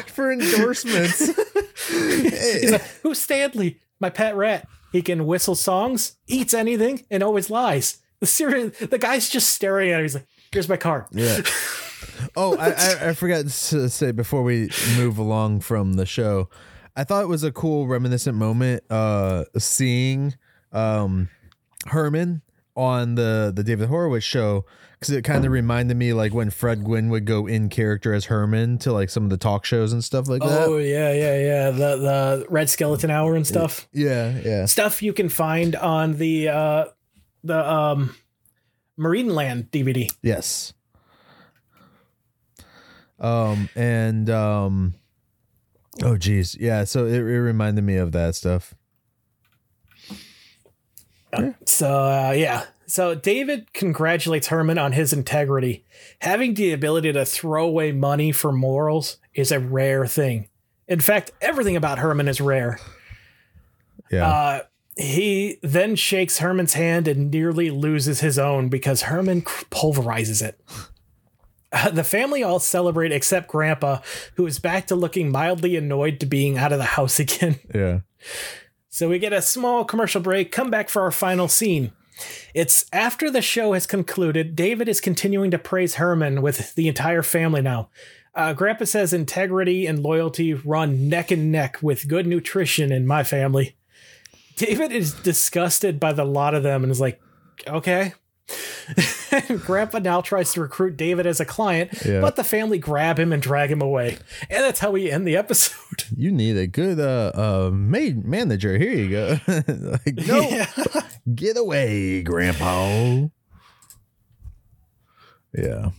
[0.08, 1.32] for endorsements.
[1.88, 3.80] Like, "Who's Stanley?
[4.00, 4.68] My pet rat.
[4.92, 9.92] He can whistle songs, eats anything, and always lies." The cereal, the guy's just staring
[9.92, 10.04] at him.
[10.06, 11.42] He's like, "Here's my card." Yeah.
[12.38, 16.50] Oh, I, I, I forgot to say before we move along from the show.
[16.96, 20.36] I thought it was a cool reminiscent moment uh seeing
[20.72, 21.30] um
[21.88, 22.42] Herman
[22.76, 24.66] on the the David Horowitz show
[25.00, 28.26] because it kind of reminded me like when Fred Gwynne would go in character as
[28.26, 30.68] Herman to like some of the talk shows and stuff like that.
[30.68, 31.72] Oh yeah, yeah, yeah.
[31.72, 33.88] The the Red Skelton Hour and stuff.
[33.94, 34.66] Yeah, yeah.
[34.66, 36.86] Stuff you can find on the uh
[37.44, 38.16] the um
[39.00, 40.12] Marineland DVD.
[40.22, 40.74] Yes.
[43.20, 44.96] Um and um
[46.04, 46.56] oh geez.
[46.60, 48.74] Yeah, so it, it reminded me of that stuff.
[51.66, 52.66] So uh, yeah.
[52.88, 55.84] So David congratulates Herman on his integrity.
[56.20, 60.50] Having the ability to throw away money for morals is a rare thing.
[60.88, 62.80] In fact, everything about Herman is rare.
[64.12, 64.28] Yeah.
[64.28, 64.62] Uh,
[64.98, 70.60] he then shakes Herman's hand and nearly loses his own because Herman pulverizes it.
[71.72, 74.00] Uh, the family all celebrate except Grandpa,
[74.36, 77.60] who is back to looking mildly annoyed to being out of the house again.
[77.74, 78.00] yeah.
[78.96, 81.92] So we get a small commercial break, come back for our final scene.
[82.54, 87.22] It's after the show has concluded, David is continuing to praise Herman with the entire
[87.22, 87.90] family now.
[88.34, 93.22] Uh, Grandpa says integrity and loyalty run neck and neck with good nutrition in my
[93.22, 93.76] family.
[94.56, 97.22] David is disgusted by the lot of them and is like,
[97.68, 98.14] okay.
[99.66, 102.22] Grandpa now tries to recruit David as a client, Yeah.
[102.22, 104.18] but the family grab him and drag him away.
[104.50, 105.76] And that's how we end the episode.
[106.16, 108.78] You need a good uh uh maid manager.
[108.78, 109.40] Here you go.
[109.48, 110.68] like, no, Yeah.
[111.34, 113.28] get away, Grandpa.
[115.58, 115.90] Yeah.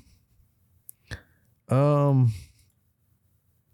[1.69, 2.33] Um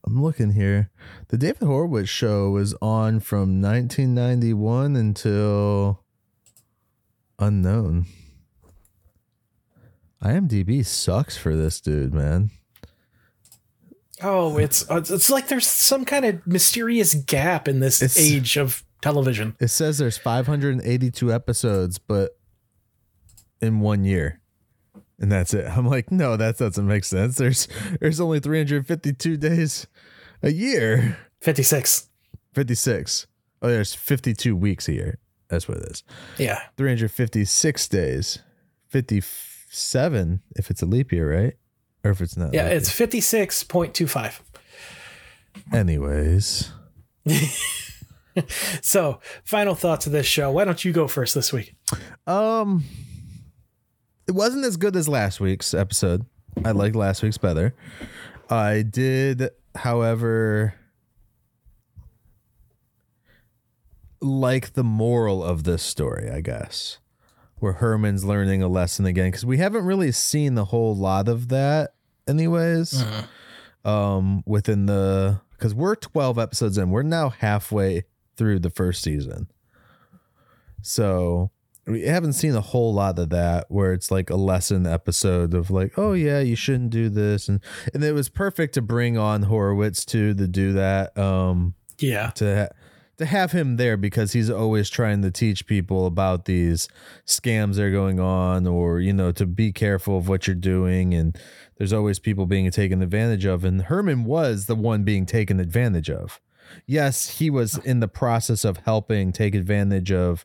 [0.07, 0.91] I'm looking here.
[1.29, 6.05] The David Horowitz show was on from 1991 until
[7.39, 8.07] unknown.
[10.23, 12.51] IMDb sucks for this dude, man.
[14.23, 18.85] Oh, it's it's like there's some kind of mysterious gap in this It's- age of
[19.01, 19.57] television.
[19.59, 22.39] It says there's 582 episodes, but
[23.61, 24.41] in one year.
[25.19, 25.67] And that's it.
[25.67, 27.37] I'm like, no, that doesn't make sense.
[27.37, 27.67] There's
[28.01, 29.87] there's only 352 days
[30.43, 31.17] a year.
[31.41, 32.09] 56.
[32.55, 33.27] 56.
[33.61, 35.19] Oh, there's 52 weeks a year.
[35.49, 36.03] That's what it is.
[36.39, 36.61] Yeah.
[36.77, 38.39] 356 days.
[39.73, 41.55] 57 if it's a leap year, right?
[42.05, 42.53] Or if it's not.
[42.53, 44.41] Yeah, it's 56.25.
[45.73, 46.71] anyways.
[48.81, 50.51] So, final thoughts of this show.
[50.53, 51.75] Why don't you go first this week?
[52.27, 52.83] Um,
[54.27, 56.25] it wasn't as good as last week's episode.
[56.65, 57.75] I liked last week's better.
[58.49, 60.73] I did, however,
[64.23, 67.01] like the moral of this story, I guess,
[67.63, 71.47] where Herman's learning a lesson again because we haven't really seen the whole lot of
[71.51, 71.95] that,
[72.27, 73.05] anyways.
[73.85, 78.03] Um, within the because we're twelve episodes in, we're now halfway
[78.37, 79.47] through the first season.
[80.83, 81.51] So
[81.87, 85.71] we haven't seen a whole lot of that where it's like a lesson episode of
[85.71, 87.61] like, oh yeah, you shouldn't do this, and
[87.95, 91.17] and it was perfect to bring on Horowitz too to do that.
[91.17, 92.31] Um, Yeah.
[92.31, 92.77] to ha-
[93.19, 96.89] to have him there because he's always trying to teach people about these
[97.27, 101.15] scams that are going on, or you know, to be careful of what you're doing,
[101.15, 101.39] and
[101.77, 106.11] there's always people being taken advantage of, and Herman was the one being taken advantage
[106.11, 106.41] of.
[106.87, 110.45] Yes, he was in the process of helping take advantage of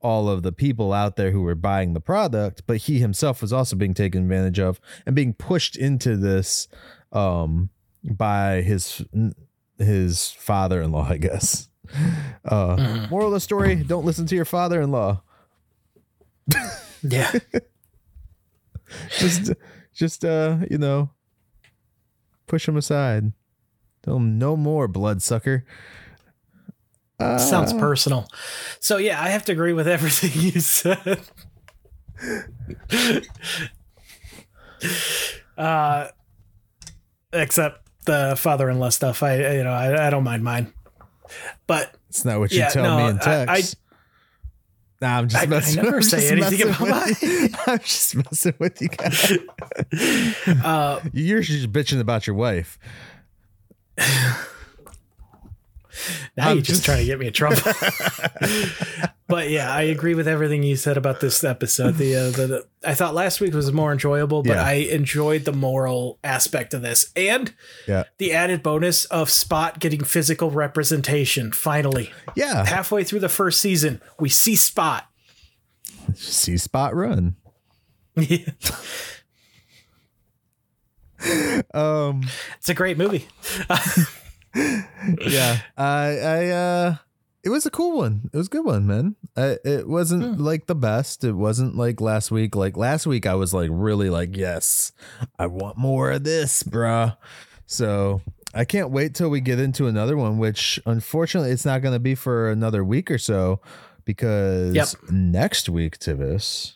[0.00, 3.52] all of the people out there who were buying the product, but he himself was
[3.52, 6.68] also being taken advantage of and being pushed into this
[7.12, 7.70] um,
[8.04, 9.04] by his
[9.78, 11.67] his father-in-law, I guess.
[12.44, 15.22] Uh, Moral of the story: Don't listen to your father-in-law.
[17.02, 17.32] Yeah.
[19.18, 19.52] Just,
[19.92, 21.10] just uh, you know,
[22.46, 23.32] push him aside.
[24.02, 25.66] Tell him no more, bloodsucker.
[27.20, 28.28] Uh, Sounds personal.
[28.80, 31.20] So, yeah, I have to agree with everything you said.
[35.58, 36.08] uh,
[37.32, 39.22] except the father in law stuff.
[39.22, 40.72] I, you know, I, I don't mind mine.
[41.66, 43.76] But It's not what you Yeah, tell no, me in I- text.
[45.00, 45.82] nah, I'm just I- I messing.
[45.82, 47.48] never I'm say anything about with you.
[47.66, 49.32] I'm just messing with you guys.
[50.64, 52.78] uh, You're just bitching about your wife.
[56.36, 57.56] Now you're just trying to get me in trouble.
[59.28, 61.96] but yeah, I agree with everything you said about this episode.
[61.96, 64.64] The, uh, the, the I thought last week was more enjoyable, but Yeah.
[64.64, 67.54] I enjoyed the moral aspect of this and
[67.86, 71.52] Yeah, the added bonus of Spot getting physical representation.
[71.52, 72.64] Finally, yeah.
[72.66, 75.04] halfway through the first season, we see Spot.
[76.14, 77.36] See spot run.
[78.16, 79.14] it's
[81.74, 82.22] Um,
[82.58, 83.26] it's a great movie.
[85.26, 86.96] Yeah, I, I, uh,
[87.44, 88.28] it was a cool one.
[88.32, 89.16] It was a good one, man.
[89.36, 90.42] I, it wasn't Hmm.
[90.42, 91.24] like the best.
[91.24, 92.54] It wasn't like last week.
[92.56, 94.92] Like last week, I was like really like, yes,
[95.38, 97.16] I want more of this, bruh.
[97.66, 98.20] So
[98.54, 102.00] I can't wait till we get into another one, which unfortunately it's not going to
[102.00, 103.60] be for another week or so
[104.04, 104.88] because Yep.
[105.10, 106.74] next week, Tivis.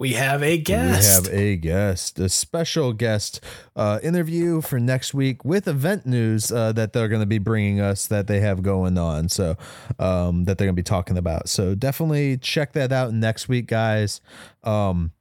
[0.00, 1.26] We have a guest.
[1.26, 3.44] We have a guest, a special guest
[3.76, 7.82] uh, interview for next week with event news uh, that they're going to be bringing
[7.82, 9.28] us that they have going on.
[9.28, 9.56] So
[9.98, 11.50] um, that they're going to be talking about.
[11.50, 14.22] So definitely check that out next week, guys.
[14.64, 15.12] Um,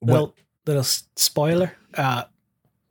[0.00, 0.34] what- Well,
[0.66, 1.72] little spoiler.
[1.94, 2.24] Uh,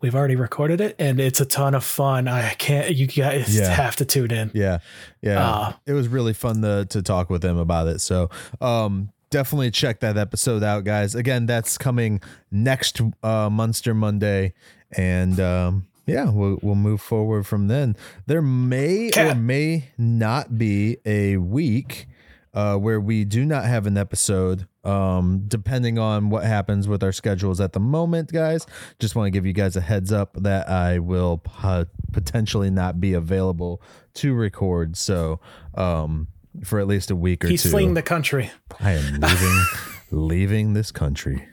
[0.02, 2.28] we've already recorded it, and it's a ton of fun.
[2.28, 2.96] I can't.
[2.96, 3.70] You guys Yeah.
[3.70, 4.50] have to tune in.
[4.56, 4.80] yeah,
[5.22, 8.02] yeah, Uh, it was really fun to to talk with them about it.
[8.02, 11.16] So um, definitely check that episode out, guys.
[11.16, 12.22] Again, that's coming
[12.52, 14.54] next uh, Munster Monday,
[14.96, 17.96] and um, yeah, we'll we'll move forward from then.
[18.28, 22.08] There may or may not be a week
[22.54, 24.68] uh, where we do not have an episode.
[24.84, 28.66] Um, depending on what happens with our schedules at the moment, guys.
[29.00, 33.00] Just want to give you guys a heads up that I will po- potentially not
[33.00, 33.80] be available
[34.16, 34.98] to record.
[34.98, 35.40] So,
[35.76, 36.30] um,
[36.64, 38.52] for at least a week or he's two, fleeing the country.
[38.80, 39.64] I am leaving,
[40.12, 41.48] leaving this country.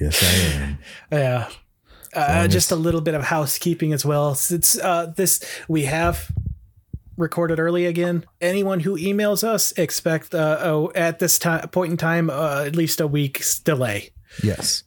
[0.00, 0.78] Yes, I am.
[1.10, 1.48] Yeah.
[2.14, 4.34] Uh, just a little bit of housekeeping as well.
[4.36, 6.30] Since uh, this, we have
[7.16, 8.24] recorded early again.
[8.40, 12.76] Anyone who emails us expect uh, oh, at this time point in time uh, at
[12.76, 14.10] least a week's delay.
[14.42, 14.84] Yes.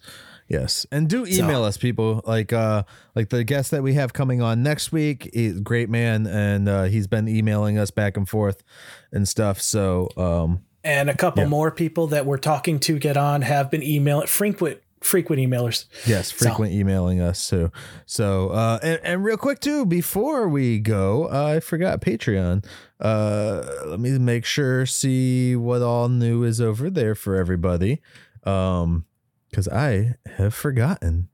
[0.49, 0.85] Yes.
[0.91, 2.83] And do email us people like uh
[3.15, 6.69] like the guest that we have coming on next week, he's a great man and
[6.69, 8.63] uh he's been emailing us back and forth
[9.11, 9.61] and stuff.
[9.61, 11.49] So um And a couple Yeah.
[11.49, 15.85] more people that we're talking to get on have been emailing frequent frequent emailers.
[16.07, 17.69] yes, So- frequent emailing us too.
[18.05, 22.63] So uh and, and real quick too, before we go, uh, I forgot Patreon.
[23.01, 28.01] Uh let me make sure see what all new is over there for everybody.
[28.45, 29.03] Um
[29.49, 31.29] because I have forgotten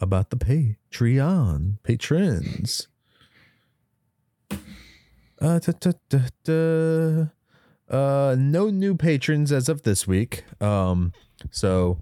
[0.00, 2.88] about the Patreon patrons.
[5.40, 7.26] Uh, da, da, da,
[7.88, 10.44] uh, no new patrons as of this week.
[10.60, 11.12] Um,
[11.50, 11.98] so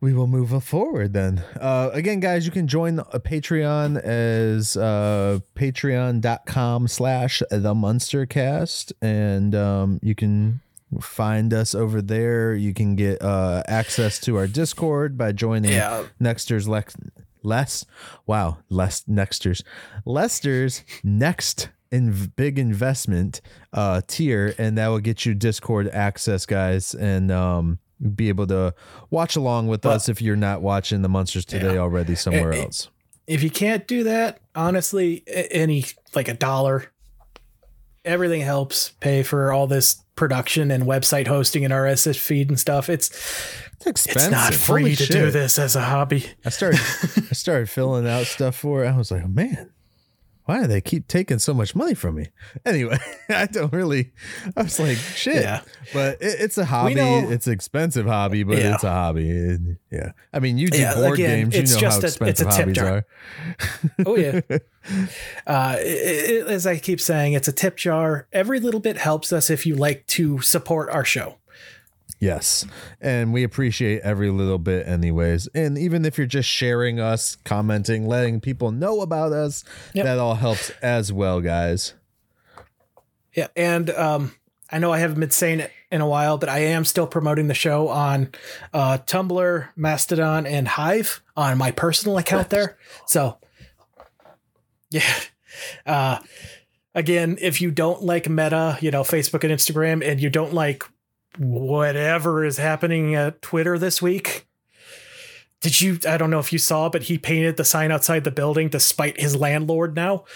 [0.00, 1.42] we will move forward then.
[1.60, 8.92] Uh, again, guys, you can join a Patreon as uh, patreon.com slash the Munstercast.
[9.00, 10.60] And um, you can
[11.00, 12.54] find us over there.
[12.54, 16.04] You can get uh, access to our Discord by joining Yeah.
[16.20, 16.96] Nexter's Lex.
[17.42, 17.84] Less,
[18.26, 19.62] wow, less Nexter's,
[20.04, 23.40] Lester's next in big investment
[23.72, 27.78] uh tier, and that will get you Discord access, guys, and um
[28.16, 28.74] be able to
[29.10, 31.80] watch along with But- us if you're not watching the Munsters today Yeah.
[31.80, 32.88] already somewhere eh, else.
[33.28, 35.84] If you can't do that, honestly, any
[36.16, 36.86] like a dollar,
[38.04, 42.88] everything helps pay for all this production and website hosting and RSS feed and stuff.
[42.88, 43.10] It's
[43.76, 44.22] It's expensive.
[44.22, 46.26] it's not free Holy to do this as a hobby.
[46.44, 46.80] I started
[47.30, 48.88] I started filling out stuff for it.
[48.88, 49.70] I was like, oh, man,
[50.46, 52.28] why do they keep taking so much money from me?
[52.64, 52.98] Anyway,
[53.28, 54.12] I don't really.
[54.56, 55.36] I was like, shit.
[55.42, 55.60] Yeah.
[55.92, 56.94] But it, it's a hobby.
[56.94, 58.74] know- it's an expensive hobby, but Yeah.
[58.74, 59.28] it's a hobby.
[59.30, 60.12] And, yeah.
[60.32, 61.54] I mean, you do Yeah, board again, games.
[61.54, 62.88] You know just how a- it's a expensive tip hobbies jar.
[62.88, 63.04] are.
[64.06, 64.40] Oh yeah.
[65.46, 68.26] uh, it, it- as I keep saying, it's a tip jar.
[68.32, 71.36] Every little bit helps us if you like to support our show.
[72.18, 72.64] Yes.
[73.00, 75.48] And we appreciate every little bit, anyways.
[75.48, 80.04] And even if you're just sharing us, commenting, letting people know about us, Yep.
[80.06, 81.92] that all helps as well, guys.
[83.34, 84.34] Yeah, and um,
[84.70, 87.48] I know I haven't been saying it in a while, but I am still promoting
[87.48, 88.30] the show on
[88.72, 92.78] uh, Tumblr, Mastodon, and Hive on my personal account there.
[93.06, 93.36] So,
[94.90, 95.02] yeah.
[95.84, 96.18] Uh,
[96.94, 100.82] again, if you don't like Meta, you know, Facebook and Instagram, and you don't like
[101.38, 104.46] whatever is happening at Twitter this week.
[105.60, 105.98] Did you?
[106.08, 108.80] I don't know if you saw, but he painted the sign outside the building to
[108.80, 110.24] spite his landlord now.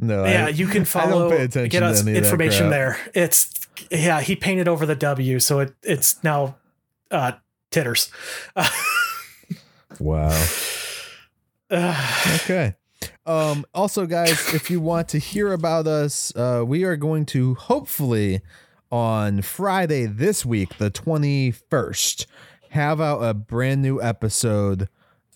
[0.00, 2.98] No, yeah, I, you can follow get us any of that information there.
[3.14, 3.50] It's
[3.90, 6.56] yeah, he painted over the W, so it it's now
[7.10, 7.32] uh
[7.70, 8.10] titters.
[9.98, 10.46] Wow.
[11.70, 12.74] Okay.
[13.26, 17.54] Um, also, guys, if you want to hear about us, uh, we are going to
[17.56, 18.40] hopefully
[18.90, 22.26] on Friday this week, the 21st,
[22.70, 24.88] have out a brand new episode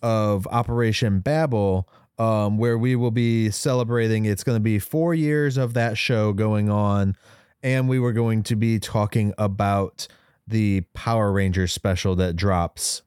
[0.03, 1.89] of Operation Babel,
[2.19, 4.24] um, where we will be celebrating.
[4.24, 7.16] It's going to be four years of that show going on,
[7.62, 10.09] and we were going to be talking about
[10.47, 13.03] the Power Rangers special that drops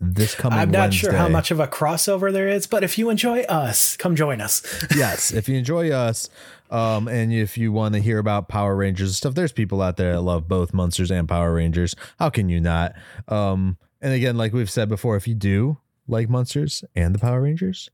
[0.00, 0.58] this coming.
[0.58, 3.96] I'm not sure how much of a crossover there is, but if you enjoy us,
[3.96, 4.62] come join us.
[4.96, 6.30] yes, if you enjoy us,
[6.70, 9.96] um, and if you want to hear about Power Rangers and stuff, there's people out
[9.96, 11.94] there that love both Munsters and Power Rangers.
[12.18, 12.94] How can you not?
[13.28, 15.78] Um, and again, like we've said before, if you do
[16.08, 17.90] like Munsters and the Power Rangers,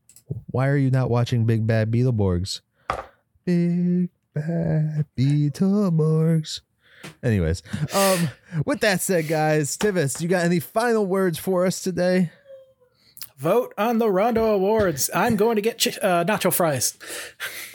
[0.47, 2.61] why are you not watching Big Bad Beetleborgs?
[3.45, 6.61] Big Bad Beetleborgs.
[7.23, 7.63] Anyways,
[7.93, 8.29] um,
[8.65, 12.31] with that said, guys, Tivis, you got any final words for us today?
[13.37, 15.09] Vote on the Rondo Awards.
[15.13, 16.97] I'm going to get ch- uh, nacho fries.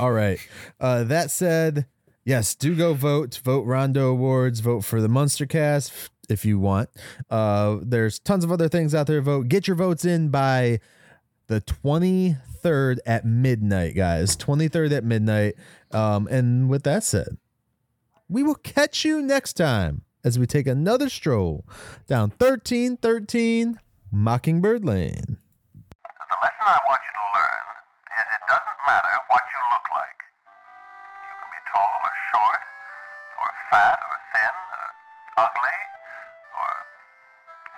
[0.01, 0.39] All right.
[0.81, 1.87] Uh, that said,
[2.25, 3.41] yes, do go vote.
[3.45, 4.59] Vote Rondo Awards.
[4.61, 5.93] Vote for the Munster Cast
[6.29, 6.89] if you want.
[7.31, 9.21] Uh, there's tons of other things out there.
[9.21, 9.49] Vote.
[9.49, 10.81] Get your votes in by
[11.47, 14.37] the 23rd at midnight, guys.
[14.37, 15.55] 23rd at midnight.
[15.93, 17.37] Um, and with that said,
[18.33, 21.69] we will catch you next time as we take another stroll
[22.09, 23.77] down 1313
[24.11, 25.37] Mockingbird Lane.
[25.37, 27.65] The lesson I want you to learn
[28.09, 30.21] is it doesn't matter what you look like.
[30.49, 32.63] You can be tall or short,
[33.37, 35.79] or fat or thin, or ugly,
[36.57, 36.71] or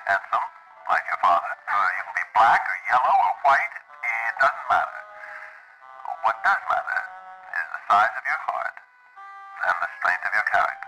[0.07, 0.47] handsome,
[0.87, 1.51] like your father.
[1.51, 3.75] Or you can be black or yellow or white.
[3.75, 5.01] It doesn't matter.
[6.23, 7.01] What does matter
[7.59, 8.54] is the size of your heart
[10.15, 10.84] and of your character.